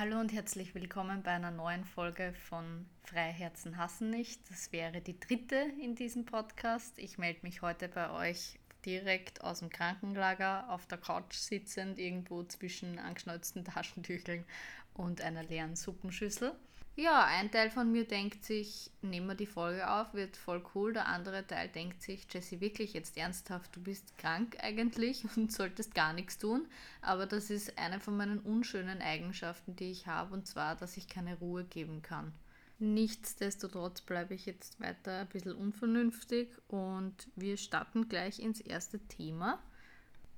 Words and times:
Hallo 0.00 0.18
und 0.18 0.32
herzlich 0.32 0.74
willkommen 0.74 1.22
bei 1.22 1.32
einer 1.32 1.50
neuen 1.50 1.84
Folge 1.84 2.32
von 2.48 2.86
Freiherzen 3.04 3.76
hassen 3.76 4.08
nicht. 4.08 4.40
Das 4.50 4.72
wäre 4.72 5.02
die 5.02 5.20
dritte 5.20 5.56
in 5.78 5.94
diesem 5.94 6.24
Podcast. 6.24 6.98
Ich 6.98 7.18
melde 7.18 7.40
mich 7.42 7.60
heute 7.60 7.86
bei 7.86 8.10
euch 8.10 8.58
direkt 8.86 9.44
aus 9.44 9.58
dem 9.58 9.68
Krankenlager 9.68 10.70
auf 10.70 10.86
der 10.86 10.96
Couch 10.96 11.34
sitzend, 11.34 11.98
irgendwo 11.98 12.44
zwischen 12.44 12.98
angeschneuzten 12.98 13.62
Taschentücheln 13.62 14.46
und 14.94 15.20
einer 15.20 15.42
leeren 15.42 15.76
Suppenschüssel. 15.76 16.54
Ja, 16.96 17.24
ein 17.24 17.50
Teil 17.50 17.70
von 17.70 17.90
mir 17.90 18.04
denkt 18.04 18.44
sich, 18.44 18.90
nehmen 19.00 19.28
wir 19.28 19.34
die 19.34 19.46
Folge 19.46 19.88
auf, 19.88 20.12
wird 20.12 20.36
voll 20.36 20.62
cool. 20.74 20.92
Der 20.92 21.06
andere 21.06 21.46
Teil 21.46 21.68
denkt 21.68 22.02
sich, 22.02 22.26
Jesse, 22.30 22.60
wirklich 22.60 22.92
jetzt 22.92 23.16
ernsthaft, 23.16 23.74
du 23.74 23.80
bist 23.82 24.18
krank 24.18 24.56
eigentlich 24.60 25.24
und 25.36 25.52
solltest 25.52 25.94
gar 25.94 26.12
nichts 26.12 26.38
tun. 26.38 26.66
Aber 27.00 27.26
das 27.26 27.48
ist 27.48 27.78
eine 27.78 28.00
von 28.00 28.16
meinen 28.16 28.40
unschönen 28.40 29.00
Eigenschaften, 29.00 29.76
die 29.76 29.90
ich 29.90 30.06
habe, 30.06 30.34
und 30.34 30.46
zwar, 30.46 30.76
dass 30.76 30.96
ich 30.96 31.08
keine 31.08 31.38
Ruhe 31.38 31.64
geben 31.64 32.02
kann. 32.02 32.32
Nichtsdestotrotz 32.78 34.00
bleibe 34.00 34.34
ich 34.34 34.46
jetzt 34.46 34.80
weiter 34.80 35.20
ein 35.20 35.28
bisschen 35.28 35.54
unvernünftig 35.54 36.48
und 36.68 37.14
wir 37.36 37.56
starten 37.58 38.08
gleich 38.08 38.40
ins 38.40 38.60
erste 38.60 38.98
Thema 39.00 39.58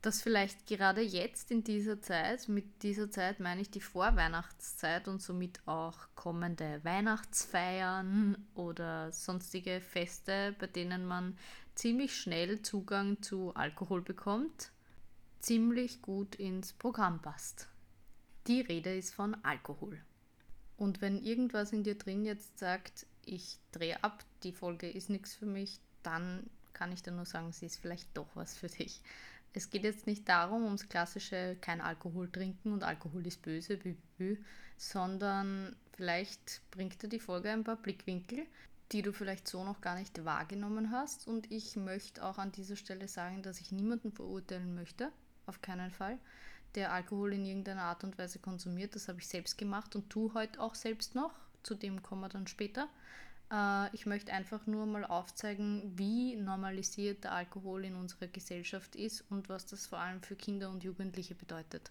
dass 0.02 0.20
vielleicht 0.20 0.66
gerade 0.66 1.01
jetzt 1.01 1.52
in 1.52 1.62
dieser 1.62 2.01
Zeit, 2.02 2.48
mit 2.48 2.83
dieser 2.83 3.09
Zeit 3.09 3.38
meine 3.38 3.61
ich 3.61 3.70
die 3.70 3.80
Vorweihnachtszeit 3.80 5.06
und 5.06 5.23
somit 5.23 5.61
auch 5.66 5.97
kommende 6.16 6.80
Weihnachtsfeiern 6.83 8.37
oder 8.55 9.12
sonstige 9.12 9.80
Feste, 9.80 10.56
bei 10.59 10.66
denen 10.66 11.06
man 11.06 11.38
ziemlich 11.77 12.16
schnell 12.16 12.62
Zugang 12.62 13.23
zu 13.23 13.55
Alkohol 13.55 14.02
bekommt, 14.02 14.73
ziemlich 15.38 16.03
gut 16.03 16.34
ins 16.34 16.73
Programm 16.73 17.23
passt. 17.23 17.69
Die 18.48 18.61
Rede 18.61 18.97
ist 18.97 19.14
von 19.14 19.37
Alkohol. 19.45 20.00
Und 20.77 21.00
wenn 21.00 21.23
irgendwas 21.23 21.73
in 21.73 21.84
dir 21.84 21.97
drin 21.97 22.25
jetzt 22.25 22.59
sagt, 22.59 23.06
ich 23.25 23.59
drehe 23.70 24.03
ab, 24.03 24.25
die 24.42 24.53
Folge 24.53 24.91
ist 24.91 25.11
nichts 25.11 25.33
für 25.33 25.47
mich, 25.47 25.78
dann 26.03 26.50
kann 26.72 26.91
ich 26.91 27.05
dir 27.05 27.12
nur 27.12 27.25
sagen, 27.25 27.53
sie 27.53 27.66
ist 27.66 27.77
vielleicht 27.77 28.09
doch 28.16 28.27
was 28.34 28.59
für 28.59 28.66
dich 28.66 29.00
es 29.55 29.70
geht 29.70 29.84
jetzt 29.84 30.06
nicht 30.06 30.28
darum, 30.28 30.64
ums 30.64 30.89
klassische 30.89 31.56
kein 31.61 31.81
Alkohol 31.81 32.31
trinken 32.31 32.72
und 32.72 32.83
Alkohol 32.83 33.27
ist 33.27 33.42
böse, 33.42 33.77
bü, 33.77 33.94
bü, 34.17 34.36
sondern 34.77 35.77
vielleicht 35.92 36.62
bringt 36.70 37.03
dir 37.03 37.09
die 37.09 37.20
Folge 37.20 37.50
ein 37.50 37.64
paar 37.64 37.77
Blickwinkel, 37.77 38.47
die 38.92 39.03
du 39.03 39.12
vielleicht 39.12 39.48
so 39.48 39.64
noch 39.64 39.81
gar 39.81 39.97
nicht 39.97 40.25
wahrgenommen 40.25 40.91
hast. 40.91 41.27
Und 41.27 41.50
ich 41.50 41.77
möchte 41.77 42.25
auch 42.25 42.39
an 42.39 42.53
dieser 42.53 42.77
Stelle 42.77 43.09
sagen, 43.09 43.42
dass 43.42 43.61
ich 43.61 43.72
niemanden 43.72 44.12
verurteilen 44.12 44.75
möchte, 44.75 45.11
auf 45.47 45.61
keinen 45.62 45.91
Fall, 45.91 46.19
der 46.75 46.92
Alkohol 46.92 47.34
in 47.34 47.44
irgendeiner 47.44 47.83
Art 47.83 48.05
und 48.05 48.19
Weise 48.19 48.39
konsumiert. 48.39 48.94
Das 48.94 49.09
habe 49.09 49.20
ich 49.20 49.28
selbst 49.28 49.59
gemacht 49.59 49.94
und 49.94 50.09
tue 50.09 50.33
heute 50.34 50.61
auch 50.61 50.75
selbst 50.75 51.14
noch. 51.14 51.33
Zu 51.62 51.75
dem 51.75 52.03
kommen 52.03 52.22
wir 52.22 52.28
dann 52.28 52.47
später. 52.47 52.89
Äh, 53.53 53.95
ich 53.95 54.06
möchte 54.06 54.33
einfach 54.33 54.67
nur 54.67 54.86
mal 54.86 55.05
aufzeigen, 55.05 55.92
wie 55.97 56.34
normalisiert 56.36 57.25
der 57.25 57.33
Alkohol 57.33 57.84
in 57.84 57.94
unserer 57.94 58.27
Gesellschaft 58.27 58.97
ist 58.97 59.25
und 59.31 59.48
was 59.48 59.67
das 59.67 59.86
vor 59.86 59.98
allem 59.98 60.22
für 60.22 60.34
Kinder 60.34 60.70
und 60.70 60.83
Jugendliche 60.83 61.34
bedeutet. 61.34 61.91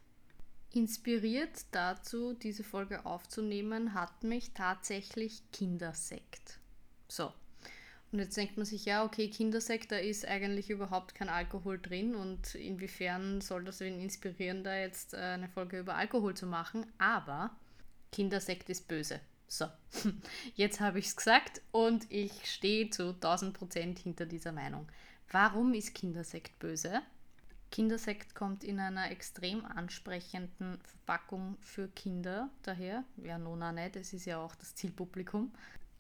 Inspiriert 0.74 1.66
dazu, 1.72 2.34
diese 2.34 2.64
Folge 2.64 3.06
aufzunehmen, 3.06 3.94
hat 3.94 4.24
mich 4.24 4.54
tatsächlich 4.54 5.44
Kindersekt. 5.52 6.60
So. 7.08 7.34
Und 8.12 8.20
jetzt 8.20 8.36
denkt 8.36 8.58
man 8.58 8.66
sich, 8.66 8.86
ja, 8.86 9.06
okay, 9.06 9.30
Kindersekt, 9.30 9.92
da 9.92 9.98
ist 9.98 10.28
eigentlich 10.28 10.70
überhaupt 10.70 11.16
kein 11.16 11.30
Alkohol 11.30 11.80
drin 11.80 12.14
und 12.16 12.56
inwiefern 12.56 13.40
soll 13.40 13.64
das 13.64 13.80
wen 13.80 14.02
inspirieren, 14.02 14.66
da 14.66 14.76
jetzt 14.76 15.14
äh, 15.14 15.18
eine 15.18 15.48
Folge 15.48 15.80
über 15.80 15.96
Alkohol 15.96 16.36
zu 16.36 16.46
machen? 16.46 16.86
Aber 16.98 17.52
Kindersekt 18.12 18.70
ist 18.70 18.90
böse. 18.90 19.22
So, 19.52 19.66
jetzt 20.56 20.80
habe 20.80 21.00
ich 21.00 21.08
es 21.08 21.16
gesagt 21.18 21.62
und 21.72 22.10
ich 22.10 22.32
stehe 22.50 22.90
zu 22.90 23.10
1000 23.10 23.54
Prozent 23.54 24.00
hinter 24.00 24.26
dieser 24.26 24.54
Meinung. 24.54 24.88
Warum 25.30 25.74
ist 25.74 25.94
Kindersekt 25.94 26.58
böse? 26.58 27.02
Kindersekt 27.70 28.34
kommt 28.34 28.64
in 28.64 28.80
einer 28.80 29.12
extrem 29.12 29.66
ansprechenden 29.66 30.80
Verpackung 30.80 31.58
für 31.60 31.90
Kinder 31.90 32.50
daher. 32.64 33.04
Ja, 33.18 33.38
Nona 33.38 33.74
nicht, 33.74 33.98
es 33.98 34.14
ist 34.14 34.24
ja 34.24 34.38
auch 34.38 34.56
das 34.56 34.74
Zielpublikum. 34.74 35.52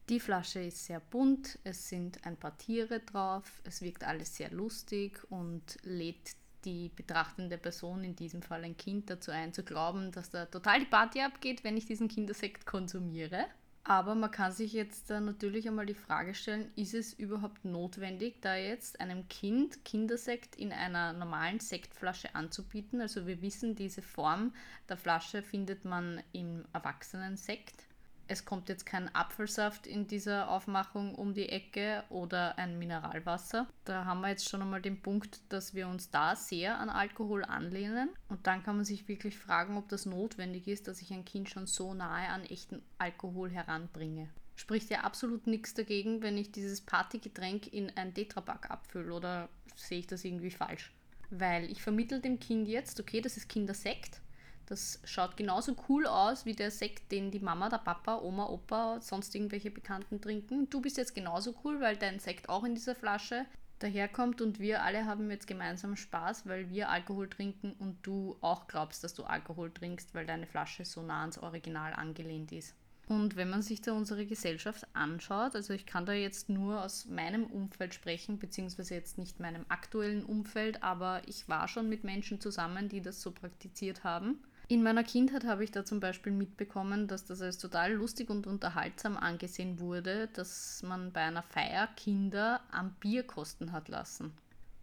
Die 0.07 0.21
Flasche 0.21 0.61
ist 0.61 0.85
sehr 0.85 1.01
bunt, 1.01 1.59
es 1.65 1.89
sind 1.89 2.25
ein 2.25 2.37
paar 2.37 2.57
Tiere 2.57 3.01
drauf, 3.01 3.61
es 3.65 3.81
wirkt 3.81 4.05
alles 4.05 4.33
sehr 4.33 4.51
lustig 4.51 5.19
und 5.29 5.77
lädt 5.83 6.37
die 6.65 6.89
betrachtende 6.89 7.57
Person, 7.57 8.03
in 8.03 8.15
diesem 8.15 8.41
Fall 8.41 8.63
ein 8.63 8.77
Kind, 8.77 9.09
dazu 9.09 9.31
ein, 9.31 9.53
zu 9.53 9.63
glauben, 9.63 10.11
dass 10.11 10.29
da 10.29 10.45
total 10.45 10.79
die 10.79 10.85
Party 10.85 11.21
abgeht, 11.21 11.63
wenn 11.63 11.77
ich 11.77 11.85
diesen 11.85 12.07
Kindersekt 12.07 12.65
konsumiere. 12.65 13.45
Aber 13.83 14.13
man 14.13 14.29
kann 14.29 14.51
sich 14.51 14.73
jetzt 14.73 15.09
natürlich 15.09 15.67
einmal 15.67 15.87
die 15.87 15.95
Frage 15.95 16.35
stellen, 16.35 16.71
ist 16.75 16.93
es 16.93 17.13
überhaupt 17.13 17.65
notwendig, 17.65 18.39
da 18.41 18.55
jetzt 18.55 19.01
einem 19.01 19.27
Kind 19.27 19.83
Kindersekt 19.83 20.55
in 20.55 20.71
einer 20.71 21.13
normalen 21.13 21.59
Sektflasche 21.59 22.35
anzubieten? 22.35 23.01
Also 23.01 23.25
wir 23.25 23.41
wissen, 23.41 23.75
diese 23.75 24.03
Form 24.03 24.53
der 24.87 24.97
Flasche 24.97 25.41
findet 25.41 25.83
man 25.83 26.21
im 26.31 26.63
Erwachsenensekt 26.73 27.87
es 28.27 28.45
kommt 28.45 28.69
jetzt 28.69 28.85
kein 28.85 29.13
Apfelsaft 29.13 29.87
in 29.87 30.07
dieser 30.07 30.49
Aufmachung 30.49 31.15
um 31.15 31.33
die 31.33 31.49
Ecke 31.49 32.03
oder 32.09 32.57
ein 32.57 32.79
Mineralwasser. 32.79 33.67
Da 33.85 34.05
haben 34.05 34.21
wir 34.21 34.29
jetzt 34.29 34.49
schon 34.49 34.61
einmal 34.61 34.81
den 34.81 35.01
Punkt, 35.01 35.41
dass 35.49 35.73
wir 35.73 35.87
uns 35.87 36.09
da 36.09 36.35
sehr 36.35 36.79
an 36.79 36.89
Alkohol 36.89 37.43
anlehnen. 37.43 38.09
Und 38.29 38.47
dann 38.47 38.63
kann 38.63 38.77
man 38.77 38.85
sich 38.85 39.07
wirklich 39.07 39.37
fragen, 39.37 39.77
ob 39.77 39.89
das 39.89 40.05
notwendig 40.05 40.67
ist, 40.67 40.87
dass 40.87 41.01
ich 41.01 41.11
ein 41.11 41.25
Kind 41.25 41.49
schon 41.49 41.67
so 41.67 41.93
nahe 41.93 42.29
an 42.29 42.43
echten 42.43 42.81
Alkohol 42.97 43.49
heranbringe. 43.49 44.29
Spricht 44.55 44.89
ja 44.89 45.01
absolut 45.01 45.47
nichts 45.47 45.73
dagegen, 45.73 46.21
wenn 46.21 46.37
ich 46.37 46.51
dieses 46.51 46.81
Partygetränk 46.81 47.73
in 47.73 47.91
ein 47.97 48.13
Tetrapack 48.13 48.69
abfülle 48.69 49.13
oder 49.13 49.49
sehe 49.75 49.99
ich 49.99 50.07
das 50.07 50.23
irgendwie 50.23 50.51
falsch? 50.51 50.93
Weil 51.31 51.71
ich 51.71 51.81
vermittle 51.81 52.19
dem 52.19 52.39
Kind 52.39 52.67
jetzt, 52.67 52.99
okay, 52.99 53.21
das 53.21 53.37
ist 53.37 53.49
Kindersekt, 53.49 54.21
das 54.65 54.99
schaut 55.03 55.37
genauso 55.37 55.75
cool 55.89 56.05
aus 56.05 56.45
wie 56.45 56.53
der 56.53 56.71
Sekt, 56.71 57.11
den 57.11 57.31
die 57.31 57.39
Mama, 57.39 57.69
der 57.69 57.77
Papa, 57.77 58.19
Oma, 58.19 58.47
Opa, 58.47 58.99
sonst 59.01 59.35
irgendwelche 59.35 59.71
Bekannten 59.71 60.21
trinken. 60.21 60.69
Du 60.69 60.81
bist 60.81 60.97
jetzt 60.97 61.15
genauso 61.15 61.55
cool, 61.63 61.81
weil 61.81 61.97
dein 61.97 62.19
Sekt 62.19 62.49
auch 62.49 62.63
in 62.63 62.75
dieser 62.75 62.95
Flasche 62.95 63.45
daherkommt 63.79 64.41
und 64.41 64.59
wir 64.59 64.83
alle 64.83 65.05
haben 65.05 65.29
jetzt 65.31 65.47
gemeinsam 65.47 65.95
Spaß, 65.95 66.45
weil 66.45 66.69
wir 66.69 66.89
Alkohol 66.89 67.29
trinken 67.29 67.73
und 67.79 67.97
du 68.05 68.37
auch 68.41 68.67
glaubst, 68.67 69.03
dass 69.03 69.13
du 69.13 69.23
Alkohol 69.23 69.71
trinkst, 69.71 70.13
weil 70.13 70.25
deine 70.25 70.45
Flasche 70.45 70.85
so 70.85 71.01
nah 71.01 71.21
ans 71.21 71.37
Original 71.37 71.93
angelehnt 71.93 72.51
ist. 72.51 72.75
Und 73.07 73.35
wenn 73.35 73.49
man 73.49 73.61
sich 73.61 73.81
da 73.81 73.91
unsere 73.91 74.25
Gesellschaft 74.25 74.87
anschaut, 74.93 75.55
also 75.55 75.73
ich 75.73 75.85
kann 75.85 76.05
da 76.05 76.13
jetzt 76.13 76.47
nur 76.47 76.81
aus 76.81 77.05
meinem 77.07 77.43
Umfeld 77.45 77.93
sprechen, 77.93 78.39
beziehungsweise 78.39 78.93
jetzt 78.93 79.17
nicht 79.17 79.39
meinem 79.39 79.65
aktuellen 79.67 80.23
Umfeld, 80.23 80.81
aber 80.81 81.21
ich 81.27 81.49
war 81.49 81.67
schon 81.67 81.89
mit 81.89 82.05
Menschen 82.05 82.39
zusammen, 82.39 82.87
die 82.87 83.01
das 83.01 83.21
so 83.21 83.31
praktiziert 83.31 84.05
haben. 84.05 84.39
In 84.71 84.83
meiner 84.83 85.03
Kindheit 85.03 85.43
habe 85.43 85.65
ich 85.65 85.71
da 85.71 85.83
zum 85.83 85.99
Beispiel 85.99 86.31
mitbekommen, 86.31 87.09
dass 87.09 87.25
das 87.25 87.41
als 87.41 87.57
total 87.57 87.91
lustig 87.91 88.29
und 88.29 88.47
unterhaltsam 88.47 89.17
angesehen 89.17 89.81
wurde, 89.81 90.29
dass 90.31 90.81
man 90.83 91.11
bei 91.11 91.19
einer 91.19 91.43
Feier 91.43 91.89
Kinder 91.97 92.61
am 92.71 92.93
Bier 93.01 93.23
kosten 93.23 93.73
hat 93.73 93.89
lassen. 93.89 94.31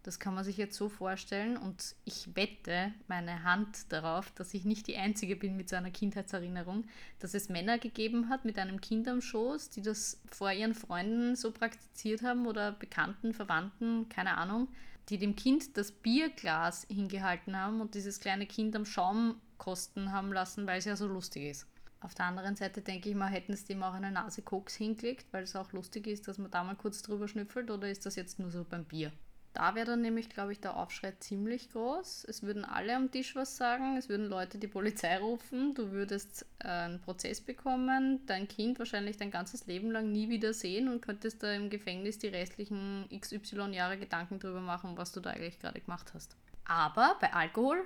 Das 0.03 0.19
kann 0.19 0.34
man 0.34 0.44
sich 0.44 0.59
jetzt 0.59 0.76
so 0.76 0.91
vorstellen 0.91 1.56
und 1.56 1.94
ich 2.04 2.37
wette 2.37 2.93
meine 3.06 3.44
Hand 3.44 3.91
darauf, 3.91 4.31
dass 4.32 4.53
ich 4.53 4.66
nicht 4.66 4.88
die 4.88 4.99
Einzige 4.99 5.37
bin 5.37 5.56
mit 5.56 5.71
so 5.71 5.76
einer 5.76 5.91
Kindheitserinnerung, 5.91 6.84
dass 7.19 7.32
es 7.32 7.49
Männer 7.49 7.78
gegeben 7.78 8.28
hat 8.28 8.44
mit 8.44 8.59
einem 8.59 8.82
Kind 8.82 9.09
am 9.09 9.22
Schoß, 9.22 9.70
die 9.70 9.81
das 9.81 10.20
vor 10.31 10.53
ihren 10.53 10.75
Freunden 10.75 11.34
so 11.34 11.50
praktiziert 11.50 12.20
haben 12.20 12.47
oder 12.47 12.72
Bekannten, 12.72 13.32
Verwandten, 13.32 14.06
keine 14.10 14.37
Ahnung, 14.37 14.69
die 15.09 15.16
dem 15.16 15.34
Kind 15.34 15.78
das 15.78 15.93
Bierglas 15.93 16.87
hingehalten 16.91 17.56
haben 17.56 17.81
und 17.81 17.94
dieses 17.94 18.20
kleine 18.20 18.44
Kind 18.44 18.76
am 18.76 18.84
Schaum 18.84 19.41
kosten 19.58 20.12
haben 20.12 20.32
lassen, 20.32 20.66
weil 20.66 20.78
es 20.78 20.84
ja 20.84 20.96
so 20.96 21.06
lustig 21.06 21.44
ist. 21.50 21.66
Auf 22.00 22.14
der 22.14 22.26
anderen 22.26 22.54
Seite 22.54 22.81
denke 22.81 23.08
ich 23.08 23.16
mal, 23.16 23.26
hätten 23.26 23.52
es 23.52 23.64
dem 23.64 23.82
auch 23.82 23.93
eine 23.93 24.12
Nase 24.12 24.43
Koks 24.43 24.76
hingelegt, 24.76 25.26
weil 25.32 25.43
es 25.43 25.56
auch 25.56 25.72
lustig 25.72 26.06
ist, 26.06 26.28
dass 26.28 26.38
man 26.38 26.50
da 26.50 26.62
mal 26.62 26.76
kurz 26.76 27.02
drüber 27.02 27.26
schnüffelt, 27.26 27.70
oder 27.70 27.90
ist 27.90 28.06
das 28.06 28.14
jetzt 28.14 28.38
nur 28.38 28.50
so 28.50 28.64
beim 28.64 28.84
Bier? 28.84 29.12
Da 29.55 29.75
wäre 29.75 29.87
dann 29.87 30.02
nämlich, 30.02 30.28
glaube 30.28 30.52
ich, 30.52 30.60
der 30.60 30.76
Aufschrei 30.76 31.12
ziemlich 31.19 31.70
groß. 31.72 32.26
Es 32.28 32.44
würden 32.44 32.64
alle 32.64 32.94
am 32.94 33.10
Tisch 33.10 33.34
was 33.34 33.56
sagen, 33.56 33.96
es 33.96 34.08
würden 34.08 34.26
Leute 34.26 34.58
die 34.58 34.69
Polizei 34.69 35.19
rufen, 35.19 35.75
du 35.75 35.90
würdest 35.90 36.46
äh, 36.60 36.69
einen 36.69 37.00
Prozess 37.00 37.40
bekommen, 37.40 38.25
dein 38.26 38.46
Kind 38.46 38.78
wahrscheinlich 38.78 39.16
dein 39.16 39.32
ganzes 39.32 39.66
Leben 39.66 39.90
lang 39.90 40.12
nie 40.12 40.28
wieder 40.28 40.52
sehen 40.52 40.88
und 40.88 41.00
könntest 41.00 41.43
da 41.43 41.52
im 41.52 41.70
Gefängnis 41.70 42.19
die 42.19 42.28
restlichen 42.28 43.08
XY 43.10 43.72
Jahre 43.72 43.99
Gedanken 43.99 44.38
drüber 44.38 44.60
machen, 44.60 44.96
was 44.96 45.10
du 45.10 45.19
da 45.19 45.31
eigentlich 45.31 45.58
gerade 45.58 45.81
gemacht 45.81 46.12
hast. 46.14 46.37
Aber 46.64 47.16
bei 47.20 47.32
Alkohol 47.32 47.84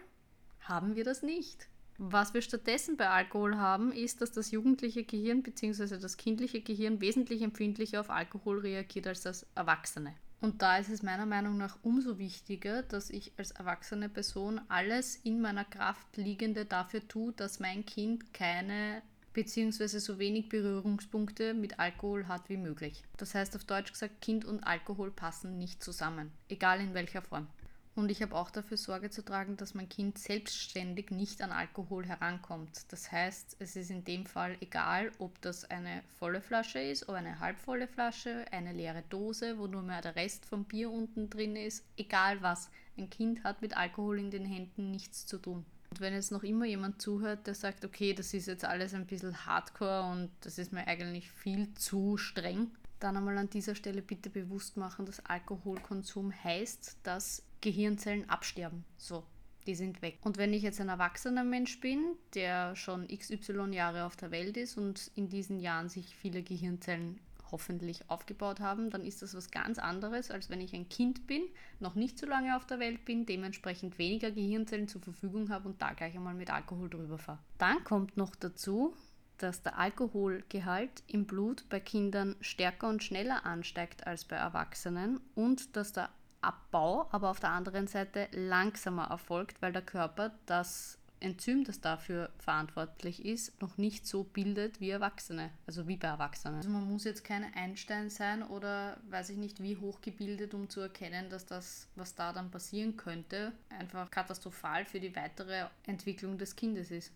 haben 0.63 0.97
wir 0.97 1.05
das 1.05 1.23
nicht. 1.23 1.69
Was 1.99 2.35
wir 2.35 2.43
stattdessen 2.43 2.97
bei 2.97 3.09
Alkohol 3.09 3.57
haben, 3.57 3.93
ist, 3.93 4.23
dass 4.23 4.33
das 4.33 4.51
jugendliche 4.51 5.05
Gehirn 5.05 5.43
bzw. 5.43 5.99
das 5.99 6.17
kindliche 6.17 6.61
Gehirn 6.61 7.01
wesentlich 7.01 7.43
empfindlicher 7.43 8.01
auf 8.01 8.11
Alkohol 8.11 8.61
reagiert 8.61 9.07
als 9.07 9.23
das 9.23 9.47
Erwachsene. 9.55 10.15
Und 10.41 10.61
da 10.61 10.79
ist 10.79 10.89
es 10.89 11.05
meiner 11.05 11.27
Meinung 11.27 11.57
nach 11.57 11.79
umso 11.83 12.19
wichtiger, 12.19 12.83
dass 12.83 13.11
ich 13.11 13.33
als 13.37 13.53
erwachsene 13.53 14.09
Person 14.09 14.61
alles 14.69 15.15
in 15.15 15.41
meiner 15.41 15.65
Kraft 15.65 16.17
liegende 16.17 16.65
dafür 16.65 17.07
tue, 17.07 17.33
dass 17.33 17.61
mein 17.61 17.87
Kind 17.87 18.35
keine 18.35 19.03
bzw. 19.35 19.99
so 19.99 20.19
wenig 20.19 20.49
Berührungspunkte 20.49 21.55
mit 21.55 21.79
Alkohol 21.79 22.27
hat 22.27 22.49
wie 22.49 22.57
möglich. 22.57 23.05
Das 23.17 23.35
heißt 23.37 23.55
auf 23.55 23.65
Deutsch 23.65 23.93
gesagt, 23.93 24.21
Kind 24.21 24.45
und 24.45 24.65
Alkohol 24.65 25.13
passen 25.13 25.59
nicht 25.59 25.83
zusammen, 25.85 26.33
egal 26.49 26.81
in 26.81 26.95
welcher 26.95 27.23
Form. 27.23 27.47
Und 27.95 28.11
ich 28.11 28.23
habe 28.23 28.35
auch 28.35 28.51
dafür 28.51 28.79
Sorge 28.79 29.11
zu 29.11 29.23
tragen, 29.23 29.59
dass 29.59 29.75
mein 29.75 29.89
Kind 29.89 30.17
selbstständig 30.17 31.11
nicht 31.11 31.43
an 31.43 31.53
Alkohol 31.53 32.07
herankommt. 32.07 32.91
Das 32.91 33.13
heißt, 33.13 33.57
es 33.59 33.77
ist 33.77 33.91
in 33.91 34.05
dem 34.05 34.25
Fall 34.25 34.57
egal, 34.61 35.13
ob 35.19 35.39
das 35.43 35.71
eine 35.71 36.03
volle 36.19 36.41
Flasche 36.41 36.79
ist 36.79 37.09
oder 37.09 37.19
eine 37.19 37.39
halbvolle 37.39 37.87
Flasche, 37.87 38.47
eine 38.51 38.73
leere 38.73 39.03
Dose, 39.11 39.59
wo 39.59 39.67
nur 39.67 39.83
mehr 39.83 40.01
der 40.01 40.17
Rest 40.17 40.47
vom 40.47 40.65
Bier 40.65 40.91
unten 40.91 41.29
drin 41.29 41.55
ist. 41.55 41.85
Egal 41.99 42.41
was. 42.41 42.71
Ein 42.97 43.11
Kind 43.11 43.45
hat 43.45 43.61
mit 43.61 43.77
Alkohol 43.77 44.19
in 44.19 44.31
den 44.31 44.47
Händen 44.47 44.91
nichts 44.91 45.27
zu 45.27 45.37
tun. 45.37 45.67
Und 45.91 46.01
wenn 46.01 46.15
jetzt 46.15 46.33
noch 46.33 46.43
immer 46.43 46.65
jemand 46.65 47.03
zuhört, 47.03 47.47
der 47.47 47.55
sagt, 47.55 47.85
okay, 47.85 48.15
das 48.15 48.33
ist 48.33 48.47
jetzt 48.47 48.65
alles 48.65 48.95
ein 48.95 49.07
bisschen 49.07 49.45
hardcore 49.45 50.11
und 50.11 50.31
das 50.41 50.57
ist 50.57 50.73
mir 50.73 50.87
eigentlich 50.87 51.31
viel 51.31 51.75
zu 51.75 52.17
streng, 52.17 52.71
dann 53.01 53.19
einmal 53.19 53.37
an 53.37 53.51
dieser 53.51 53.75
Stelle 53.75 54.01
bitte 54.01 54.31
bewusst 54.31 54.79
machen, 54.79 55.05
dass 55.05 55.27
Alkoholkonsum 55.27 56.33
heißt, 56.33 56.97
dass 57.03 57.43
Gehirnzellen 57.63 58.29
absterben. 58.29 58.85
So, 58.99 59.25
die 59.67 59.75
sind 59.75 60.03
weg. 60.03 60.19
Und 60.23 60.37
wenn 60.37 60.53
ich 60.53 60.63
jetzt 60.63 60.81
ein 60.81 60.91
erwachsener 60.91 61.45
Mensch 61.45 61.81
bin, 61.81 62.17
der 62.35 62.77
schon 62.77 63.09
XY 63.09 63.73
Jahre 63.73 64.05
auf 64.05 64.17
der 64.17 64.31
Welt 64.31 64.59
ist 64.59 64.77
und 64.77 65.11
in 65.15 65.31
diesen 65.31 65.59
Jahren 65.59 65.89
sich 65.89 66.15
viele 66.15 66.43
Gehirnzellen 66.43 67.19
hoffentlich 67.51 68.09
aufgebaut 68.09 68.61
haben, 68.61 68.91
dann 68.91 69.05
ist 69.05 69.23
das 69.23 69.35
was 69.35 69.51
ganz 69.51 69.79
anderes, 69.79 70.31
als 70.31 70.51
wenn 70.51 70.61
ich 70.61 70.75
ein 70.75 70.89
Kind 70.89 71.27
bin, 71.27 71.43
noch 71.81 71.95
nicht 71.95 72.19
so 72.19 72.27
lange 72.27 72.57
auf 72.57 72.67
der 72.67 72.81
Welt 72.81 73.05
bin, 73.05 73.27
dementsprechend 73.27 73.99
weniger 73.99 74.31
Gehirnzellen 74.31 74.89
zur 74.89 75.03
Verfügung 75.03 75.51
habe 75.51 75.69
und 75.69 75.81
da 75.81 75.93
gleich 75.93 76.17
einmal 76.17 76.35
mit 76.35 76.51
Alkohol 76.51 76.89
drüber 76.89 77.19
fahre. 77.19 77.39
Dann 77.59 77.85
kommt 77.85 78.17
noch 78.17 78.35
dazu, 78.35 78.95
dass 79.37 79.63
der 79.63 79.79
Alkoholgehalt 79.79 81.03
im 81.07 81.27
Blut 81.27 81.69
bei 81.69 81.81
Kindern 81.81 82.37
stärker 82.41 82.89
und 82.89 83.03
schneller 83.03 83.45
ansteigt 83.45 84.07
als 84.07 84.25
bei 84.25 84.37
Erwachsenen 84.37 85.21
und 85.35 85.77
dass 85.77 85.93
der 85.93 86.11
Abbau 86.43 87.09
aber 87.11 87.31
auf 87.31 87.41
der 87.41 87.51
anderen 87.51 87.87
Seite 87.87 88.29
langsamer 88.33 89.07
erfolgt, 89.07 89.63
weil 89.63 89.73
der 89.73 89.83
Körper 89.83 90.33
das 90.47 90.99
Enzym, 91.23 91.65
das 91.65 91.81
dafür 91.81 92.31
verantwortlich 92.39 93.25
ist, 93.25 93.61
noch 93.63 93.79
nicht 93.79 94.07
so 94.07 94.25
bildet 94.25 94.81
wie 94.81 94.91
Erwachsene, 94.91 95.51
also 95.67 95.87
wie 95.87 95.97
bei 95.97 96.09
Erwachsenen. 96.09 96.57
Also 96.57 96.71
man 96.71 96.91
muss 96.91 97.05
jetzt 97.05 97.25
kein 97.25 97.45
Einstein 97.55 98.11
sein 98.11 98.43
oder 98.43 98.99
weiß 99.09 99.31
ich 99.31 99.37
nicht 99.37 99.63
wie 99.63 99.77
hochgebildet, 99.77 100.53
um 100.55 100.69
zu 100.69 100.81
erkennen, 100.81 101.31
dass 101.31 101.47
das, 101.47 101.89
was 101.95 102.15
da 102.15 102.33
dann 102.33 102.51
passieren 102.51 102.97
könnte, 102.97 103.53
einfach 103.79 104.11
katastrophal 104.11 104.85
für 104.85 105.01
die 105.01 105.15
weitere 105.15 105.67
Entwicklung 105.87 106.39
des 106.39 106.57
Kindes 106.57 106.91
ist. 106.91 107.13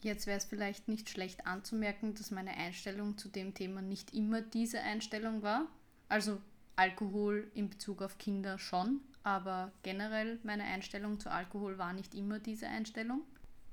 Jetzt 0.00 0.26
wäre 0.26 0.38
es 0.38 0.44
vielleicht 0.44 0.88
nicht 0.88 1.10
schlecht 1.10 1.46
anzumerken, 1.46 2.14
dass 2.14 2.32
meine 2.32 2.56
Einstellung 2.56 3.18
zu 3.18 3.28
dem 3.28 3.54
Thema 3.54 3.82
nicht 3.82 4.14
immer 4.14 4.40
diese 4.40 4.80
Einstellung 4.80 5.42
war. 5.42 5.66
Also 6.08 6.40
Alkohol 6.76 7.50
in 7.54 7.68
Bezug 7.70 8.02
auf 8.02 8.18
Kinder 8.18 8.58
schon, 8.58 9.00
aber 9.22 9.72
generell 9.82 10.38
meine 10.42 10.64
Einstellung 10.64 11.20
zu 11.20 11.30
Alkohol 11.30 11.78
war 11.78 11.92
nicht 11.92 12.14
immer 12.14 12.38
diese 12.38 12.68
Einstellung. 12.68 13.22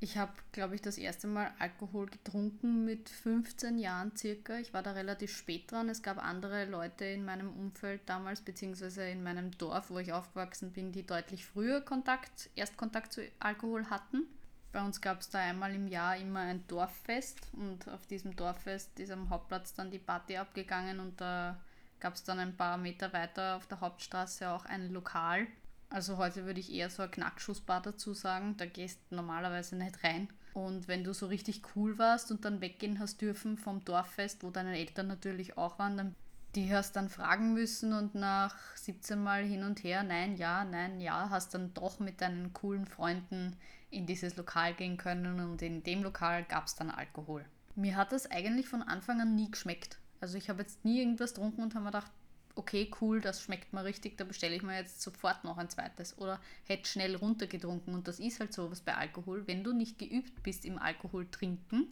Ich 0.02 0.18
habe, 0.18 0.32
glaube 0.54 0.76
ich, 0.76 0.82
das 0.82 0.98
erste 0.98 1.28
Mal 1.28 1.52
Alkohol 1.60 2.06
getrunken 2.06 2.86
mit 2.86 3.10
15 3.10 3.78
Jahren 3.78 4.16
circa. 4.16 4.58
Ich 4.58 4.74
war 4.74 4.82
da 4.82 4.92
relativ 4.92 5.36
spät 5.36 5.70
dran. 5.70 5.90
Es 5.90 6.02
gab 6.02 6.24
andere 6.24 6.64
Leute 6.66 7.04
in 7.04 7.26
meinem 7.26 7.52
Umfeld 7.52 8.02
damals, 8.06 8.40
beziehungsweise 8.40 9.10
in 9.10 9.24
meinem 9.24 9.52
Dorf, 9.58 9.90
wo 9.90 10.00
ich 10.00 10.14
aufgewachsen 10.14 10.72
bin, 10.72 10.94
die 10.94 11.06
deutlich 11.06 11.46
früher 11.46 11.82
Kontakt, 11.82 12.50
Erstkontakt 12.56 13.12
zu 13.12 13.24
Alkohol 13.40 13.90
hatten. 13.90 14.26
Bei 14.72 14.82
uns 14.86 15.02
gab 15.02 15.20
es 15.20 15.30
da 15.30 15.40
einmal 15.40 15.74
im 15.74 15.88
Jahr 15.88 16.16
immer 16.16 16.42
ein 16.42 16.66
Dorffest 16.68 17.42
und 17.54 17.90
auf 17.90 18.06
diesem 18.06 18.36
Dorffest 18.38 18.98
ist 19.00 19.12
am 19.12 19.30
Hauptplatz 19.30 19.74
dann 19.74 19.92
die 19.92 20.00
Party 20.00 20.38
abgegangen 20.38 21.00
und 21.02 21.20
da 21.20 21.60
gab 22.00 22.16
es 22.16 22.24
dann 22.24 22.40
ein 22.40 22.56
paar 22.56 22.78
Meter 22.78 23.14
weiter 23.14 23.56
auf 23.56 23.68
der 23.68 23.82
Hauptstraße 23.82 24.50
auch 24.50 24.66
ein 24.66 24.92
Lokal. 24.92 25.48
Also 25.90 26.18
heute 26.18 26.46
würde 26.46 26.60
ich 26.60 26.72
eher 26.72 26.90
so 26.90 27.04
ein 27.04 27.12
Knackschussbar 27.12 27.82
dazu 27.82 28.14
sagen. 28.14 28.56
Da 28.58 28.66
gehst 28.66 29.00
normalerweise 29.12 29.76
nicht 29.76 30.04
rein. 30.04 30.30
Und 30.54 30.88
wenn 30.88 31.04
du 31.04 31.14
so 31.14 31.28
richtig 31.28 31.62
cool 31.76 31.98
warst 31.98 32.32
und 32.32 32.46
dann 32.46 32.62
weggehen 32.62 33.00
hast 33.00 33.22
dürfen 33.22 33.58
vom 33.58 33.84
Dorffest, 33.86 34.44
wo 34.44 34.50
deine 34.50 34.78
Eltern 34.78 35.08
natürlich 35.08 35.58
auch 35.58 35.80
waren, 35.80 35.98
dann 35.98 36.16
die 36.56 36.74
hast 36.74 36.96
dann 36.96 37.10
fragen 37.10 37.54
müssen 37.54 37.94
und 37.94 38.16
nach 38.16 38.56
17 38.76 39.22
Mal 39.22 39.44
hin 39.44 39.64
und 39.64 39.84
her, 39.84 40.02
nein, 40.04 40.36
ja, 40.36 40.66
nein, 40.66 41.00
ja, 41.00 41.30
hast 41.30 41.54
dann 41.54 41.74
doch 41.76 42.00
mit 42.00 42.22
deinen 42.22 42.54
coolen 42.54 42.88
Freunden 42.88 43.56
in 43.92 44.08
dieses 44.08 44.36
Lokal 44.36 44.74
gehen 44.74 44.98
können 44.98 45.40
und 45.40 45.62
in 45.62 45.84
dem 45.84 46.02
Lokal 46.02 46.44
gab 46.44 46.66
es 46.66 46.76
dann 46.76 46.90
Alkohol. 46.90 47.46
Mir 47.76 47.96
hat 47.96 48.12
das 48.12 48.30
eigentlich 48.30 48.68
von 48.68 48.82
Anfang 48.82 49.22
an 49.22 49.36
nie 49.36 49.52
geschmeckt. 49.52 50.00
Also 50.22 50.38
ich 50.38 50.50
habe 50.50 50.62
jetzt 50.62 50.84
nie 50.86 51.00
irgendwas 51.00 51.34
getrunken 51.34 51.62
und 51.62 51.76
habe 51.76 51.86
mir 51.86 51.92
gedacht, 51.92 52.12
okay, 52.56 52.92
cool, 53.00 53.22
das 53.22 53.42
schmeckt 53.42 53.72
mir 53.74 53.86
richtig, 53.86 54.18
da 54.18 54.26
bestelle 54.26 54.56
ich 54.56 54.64
mir 54.64 54.76
jetzt 54.76 55.02
sofort 55.02 55.44
noch 55.44 55.58
ein 55.58 55.70
zweites. 55.70 56.18
Oder 56.18 56.40
hätte 56.66 56.90
schnell 56.90 57.16
runtergetrunken. 57.16 57.94
Und 57.94 58.08
das 58.08 58.20
ist 58.20 58.40
halt 58.40 58.54
so 58.54 58.70
was 58.70 58.82
bei 58.82 58.96
Alkohol. 58.96 59.48
Wenn 59.48 59.64
du 59.64 59.74
nicht 59.74 59.98
geübt 59.98 60.44
bist 60.44 60.66
im 60.66 60.78
Alkohol 60.78 61.28
trinken, 61.32 61.88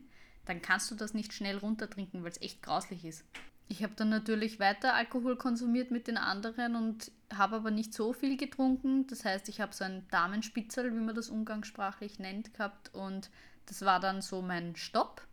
dann 0.46 0.62
kannst 0.62 0.92
du 0.92 0.96
das 0.96 1.14
nicht 1.14 1.34
schnell 1.34 1.58
runtertrinken, 1.58 2.24
weil 2.24 2.32
es 2.32 2.42
echt 2.42 2.62
grauslich 2.62 3.06
ist. 3.06 3.24
Ich 3.70 3.84
habe 3.84 3.94
dann 3.96 4.10
natürlich 4.10 4.60
weiter 4.60 4.94
Alkohol 4.94 5.36
konsumiert 5.36 5.92
mit 5.92 6.08
den 6.08 6.18
anderen 6.18 6.76
und 6.76 7.12
habe 7.34 7.58
aber 7.58 7.72
nicht 7.72 7.94
so 7.94 8.14
viel 8.14 8.38
getrunken. 8.38 9.08
Das 9.08 9.26
heißt, 9.26 9.50
ich 9.50 9.60
habe 9.60 9.74
so 9.74 9.84
ein 9.84 10.08
Damenspitzel, 10.10 10.94
wie 10.94 11.04
man 11.04 11.16
das 11.16 11.30
umgangssprachlich 11.30 12.18
nennt, 12.20 12.54
gehabt 12.54 12.94
und 12.94 13.30
das 13.66 13.82
war 13.82 14.00
dann 14.00 14.22
so 14.22 14.42
mein 14.42 14.78
Stopp 14.78 15.27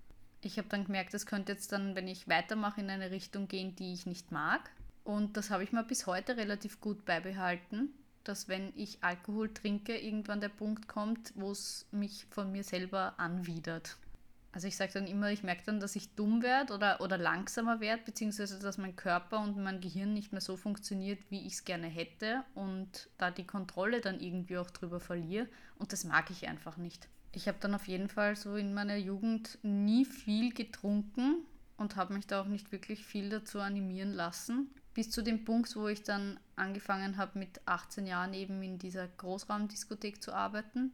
ich 0.44 0.58
habe 0.58 0.69
dann 0.69 0.85
gemerkt, 0.85 1.14
das 1.14 1.26
könnte 1.26 1.52
jetzt 1.52 1.73
dann, 1.73 1.94
wenn 1.94 2.08
ich 2.08 2.29
weitermache, 2.29 2.81
in 2.81 2.91
eine 2.91 3.11
Richtung 3.11 3.49
gehen, 3.49 3.75
die 3.76 3.93
ich 3.93 4.06
nicht 4.06 4.32
mag. 4.32 4.70
Und 5.05 5.37
das 5.37 5.50
habe 5.50 5.62
ich 5.64 5.73
mir 5.73 5.85
bis 5.85 6.06
heute 6.06 6.37
relativ 6.37 6.81
gut 6.81 7.05
beibehalten, 7.05 7.91
dass 8.25 8.49
wenn 8.49 8.73
ich 8.75 9.05
Alkohol 9.05 9.52
trinke, 9.52 9.96
irgendwann 9.96 10.41
der 10.41 10.49
Punkt 10.49 10.88
kommt, 10.88 11.32
wo 11.37 11.50
es 11.50 11.87
mich 11.91 12.26
von 12.31 12.50
mir 12.50 12.64
selber 12.64 13.14
anwidert. 13.19 13.99
Also 14.55 14.69
ich 14.69 14.76
sage 14.76 14.93
dann 14.93 15.08
immer, 15.08 15.32
ich 15.32 15.43
merke 15.43 15.64
dann, 15.67 15.81
dass 15.81 15.96
ich 15.96 16.14
dumm 16.14 16.41
werde 16.41 16.75
oder, 16.75 17.00
oder 17.00 17.19
langsamer 17.19 17.81
werde, 17.81 18.05
beziehungsweise 18.05 18.61
dass 18.61 18.79
mein 18.79 18.94
Körper 18.94 19.41
und 19.41 19.58
mein 19.58 19.81
Gehirn 19.81 20.14
nicht 20.14 20.31
mehr 20.31 20.41
so 20.41 20.56
funktioniert, 20.56 21.19
wie 21.29 21.44
ich 21.44 21.55
es 21.55 21.64
gerne 21.64 21.88
hätte 21.88 22.44
und 22.55 23.11
da 23.19 23.32
die 23.32 23.46
Kontrolle 23.46 24.00
dann 24.00 24.20
irgendwie 24.20 24.58
auch 24.58 24.70
drüber 24.70 25.00
verliere. 25.00 25.49
Und 25.76 25.93
das 25.93 26.05
mag 26.05 26.31
ich 26.31 26.49
einfach 26.49 26.76
nicht 26.76 27.08
ich 27.35 27.49
habe 27.49 27.59
dann 27.61 27.75
auf 27.75 27.89
jeden 27.89 28.09
Fall 28.09 28.37
so 28.37 28.57
in 28.57 28.75
meiner 28.75 28.97
Jugend 28.97 29.59
nie 29.63 30.05
viel 30.05 30.53
getrunken 30.53 31.45
und 31.77 31.97
habe 31.97 32.15
mich 32.15 32.27
da 32.27 32.41
auch 32.41 32.47
nicht 32.47 32.73
wirklich 32.73 33.05
viel 33.05 33.29
dazu 33.29 33.61
animieren 33.61 34.13
lassen. 34.13 34.70
Bis 34.94 35.11
zu 35.11 35.23
dem 35.23 35.44
Punkt, 35.44 35.75
wo 35.75 35.89
ich 35.89 36.05
dann 36.05 36.39
angefangen 36.55 37.17
habe, 37.17 37.39
mit 37.39 37.61
18 37.67 38.06
Jahren 38.06 38.32
eben 38.32 38.63
in 38.63 38.79
dieser 38.79 39.08
Großraumdiskothek 39.08 40.23
zu 40.23 40.32
arbeiten. 40.32 40.93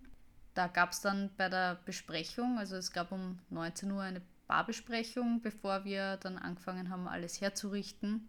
Da 0.55 0.69
gab 0.69 0.93
es 0.93 1.03
dann 1.03 1.31
bei 1.37 1.49
der 1.51 1.79
Besprechung, 1.85 2.59
also 2.59 2.77
es 2.77 2.93
gab 2.93 3.13
um 3.13 3.39
19 3.51 3.91
Uhr 3.91 4.03
eine 4.03 4.23
Barbesprechung, 4.47 5.43
bevor 5.43 5.85
wir 5.85 6.17
dann 6.17 6.39
angefangen 6.39 6.91
haben, 6.91 7.07
alles 7.07 7.41
herzurichten. 7.41 8.29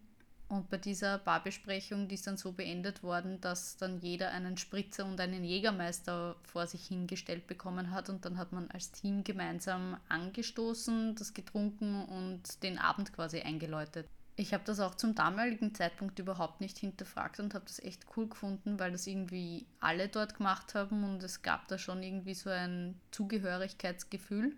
Und 0.52 0.68
bei 0.68 0.76
dieser 0.76 1.16
Barbesprechung, 1.16 2.08
die 2.08 2.16
ist 2.16 2.26
dann 2.26 2.36
so 2.36 2.52
beendet 2.52 3.02
worden, 3.02 3.40
dass 3.40 3.78
dann 3.78 4.00
jeder 4.00 4.32
einen 4.32 4.58
Spritzer 4.58 5.06
und 5.06 5.18
einen 5.18 5.44
Jägermeister 5.44 6.36
vor 6.42 6.66
sich 6.66 6.88
hingestellt 6.88 7.46
bekommen 7.46 7.90
hat. 7.90 8.10
Und 8.10 8.26
dann 8.26 8.36
hat 8.36 8.52
man 8.52 8.70
als 8.70 8.92
Team 8.92 9.24
gemeinsam 9.24 9.96
angestoßen, 10.10 11.14
das 11.14 11.32
getrunken 11.32 12.04
und 12.04 12.62
den 12.62 12.78
Abend 12.78 13.14
quasi 13.14 13.40
eingeläutet. 13.40 14.06
Ich 14.36 14.52
habe 14.52 14.62
das 14.66 14.78
auch 14.80 14.94
zum 14.94 15.14
damaligen 15.14 15.74
Zeitpunkt 15.74 16.18
überhaupt 16.18 16.60
nicht 16.60 16.76
hinterfragt 16.76 17.40
und 17.40 17.54
habe 17.54 17.64
das 17.64 17.78
echt 17.78 18.04
cool 18.14 18.28
gefunden, 18.28 18.78
weil 18.78 18.92
das 18.92 19.06
irgendwie 19.06 19.64
alle 19.80 20.08
dort 20.08 20.36
gemacht 20.36 20.74
haben 20.74 21.02
und 21.02 21.22
es 21.22 21.40
gab 21.40 21.66
da 21.68 21.78
schon 21.78 22.02
irgendwie 22.02 22.34
so 22.34 22.50
ein 22.50 23.00
Zugehörigkeitsgefühl 23.10 24.54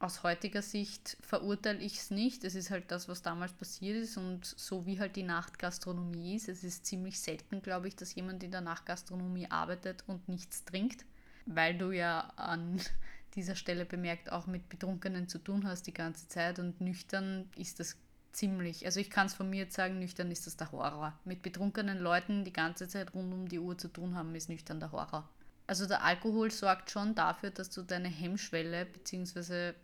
aus 0.00 0.22
heutiger 0.22 0.62
Sicht 0.62 1.16
verurteile 1.20 1.80
ich 1.80 1.98
es 1.98 2.10
nicht. 2.10 2.44
Es 2.44 2.54
ist 2.54 2.70
halt 2.70 2.90
das, 2.90 3.08
was 3.08 3.22
damals 3.22 3.52
passiert 3.52 3.96
ist 3.96 4.16
und 4.16 4.44
so 4.44 4.86
wie 4.86 5.00
halt 5.00 5.16
die 5.16 5.24
Nachtgastronomie 5.24 6.36
ist. 6.36 6.48
Es 6.48 6.62
ist 6.62 6.86
ziemlich 6.86 7.18
selten, 7.18 7.62
glaube 7.62 7.88
ich, 7.88 7.96
dass 7.96 8.14
jemand 8.14 8.42
in 8.44 8.52
der 8.52 8.60
Nachtgastronomie 8.60 9.50
arbeitet 9.50 10.04
und 10.06 10.28
nichts 10.28 10.64
trinkt, 10.64 11.04
weil 11.46 11.76
du 11.76 11.90
ja 11.90 12.32
an 12.36 12.80
dieser 13.34 13.56
Stelle 13.56 13.84
bemerkt 13.84 14.30
auch 14.30 14.46
mit 14.46 14.68
Betrunkenen 14.68 15.28
zu 15.28 15.38
tun 15.38 15.66
hast 15.66 15.86
die 15.86 15.94
ganze 15.94 16.28
Zeit 16.28 16.58
und 16.58 16.80
nüchtern 16.80 17.50
ist 17.56 17.80
das 17.80 17.96
ziemlich. 18.30 18.86
Also 18.86 19.00
ich 19.00 19.10
kann 19.10 19.26
es 19.26 19.34
von 19.34 19.50
mir 19.50 19.64
jetzt 19.64 19.74
sagen, 19.74 19.98
nüchtern 19.98 20.30
ist 20.30 20.46
das 20.46 20.56
der 20.56 20.70
Horror. 20.70 21.18
Mit 21.24 21.42
betrunkenen 21.42 21.98
Leuten 21.98 22.44
die 22.44 22.52
ganze 22.52 22.86
Zeit 22.86 23.14
rund 23.14 23.32
um 23.32 23.48
die 23.48 23.58
Uhr 23.58 23.76
zu 23.76 23.88
tun 23.88 24.14
haben, 24.14 24.34
ist 24.36 24.48
nüchtern 24.48 24.78
der 24.78 24.92
Horror. 24.92 25.28
Also 25.68 25.86
der 25.86 26.02
Alkohol 26.02 26.50
sorgt 26.50 26.90
schon 26.90 27.14
dafür, 27.14 27.50
dass 27.50 27.68
du 27.68 27.82
deine 27.82 28.08
Hemmschwelle 28.08 28.86
bzw 28.86 29.74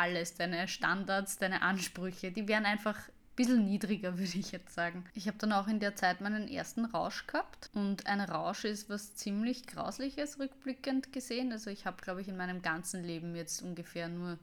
alles, 0.00 0.34
deine 0.34 0.66
Standards, 0.66 1.36
deine 1.36 1.60
Ansprüche, 1.60 2.32
die 2.32 2.48
werden 2.48 2.64
einfach 2.64 2.96
ein 2.96 3.36
bisschen 3.36 3.64
niedriger, 3.66 4.18
würde 4.18 4.38
ich 4.38 4.50
jetzt 4.50 4.74
sagen. 4.74 5.04
Ich 5.14 5.28
habe 5.28 5.36
dann 5.38 5.52
auch 5.52 5.68
in 5.68 5.78
der 5.78 5.94
Zeit 5.94 6.20
meinen 6.22 6.48
ersten 6.48 6.86
Rausch 6.86 7.26
gehabt. 7.26 7.70
Und 7.74 8.06
ein 8.06 8.20
Rausch 8.20 8.64
ist 8.64 8.88
was 8.88 9.14
ziemlich 9.14 9.66
Grausliches 9.66 10.38
rückblickend 10.38 11.12
gesehen. 11.12 11.52
Also 11.52 11.70
ich 11.70 11.84
habe, 11.84 12.02
glaube 12.02 12.22
ich, 12.22 12.28
in 12.28 12.36
meinem 12.36 12.62
ganzen 12.62 13.04
Leben 13.04 13.36
jetzt 13.36 13.62
ungefähr 13.62 14.08
nur 14.08 14.38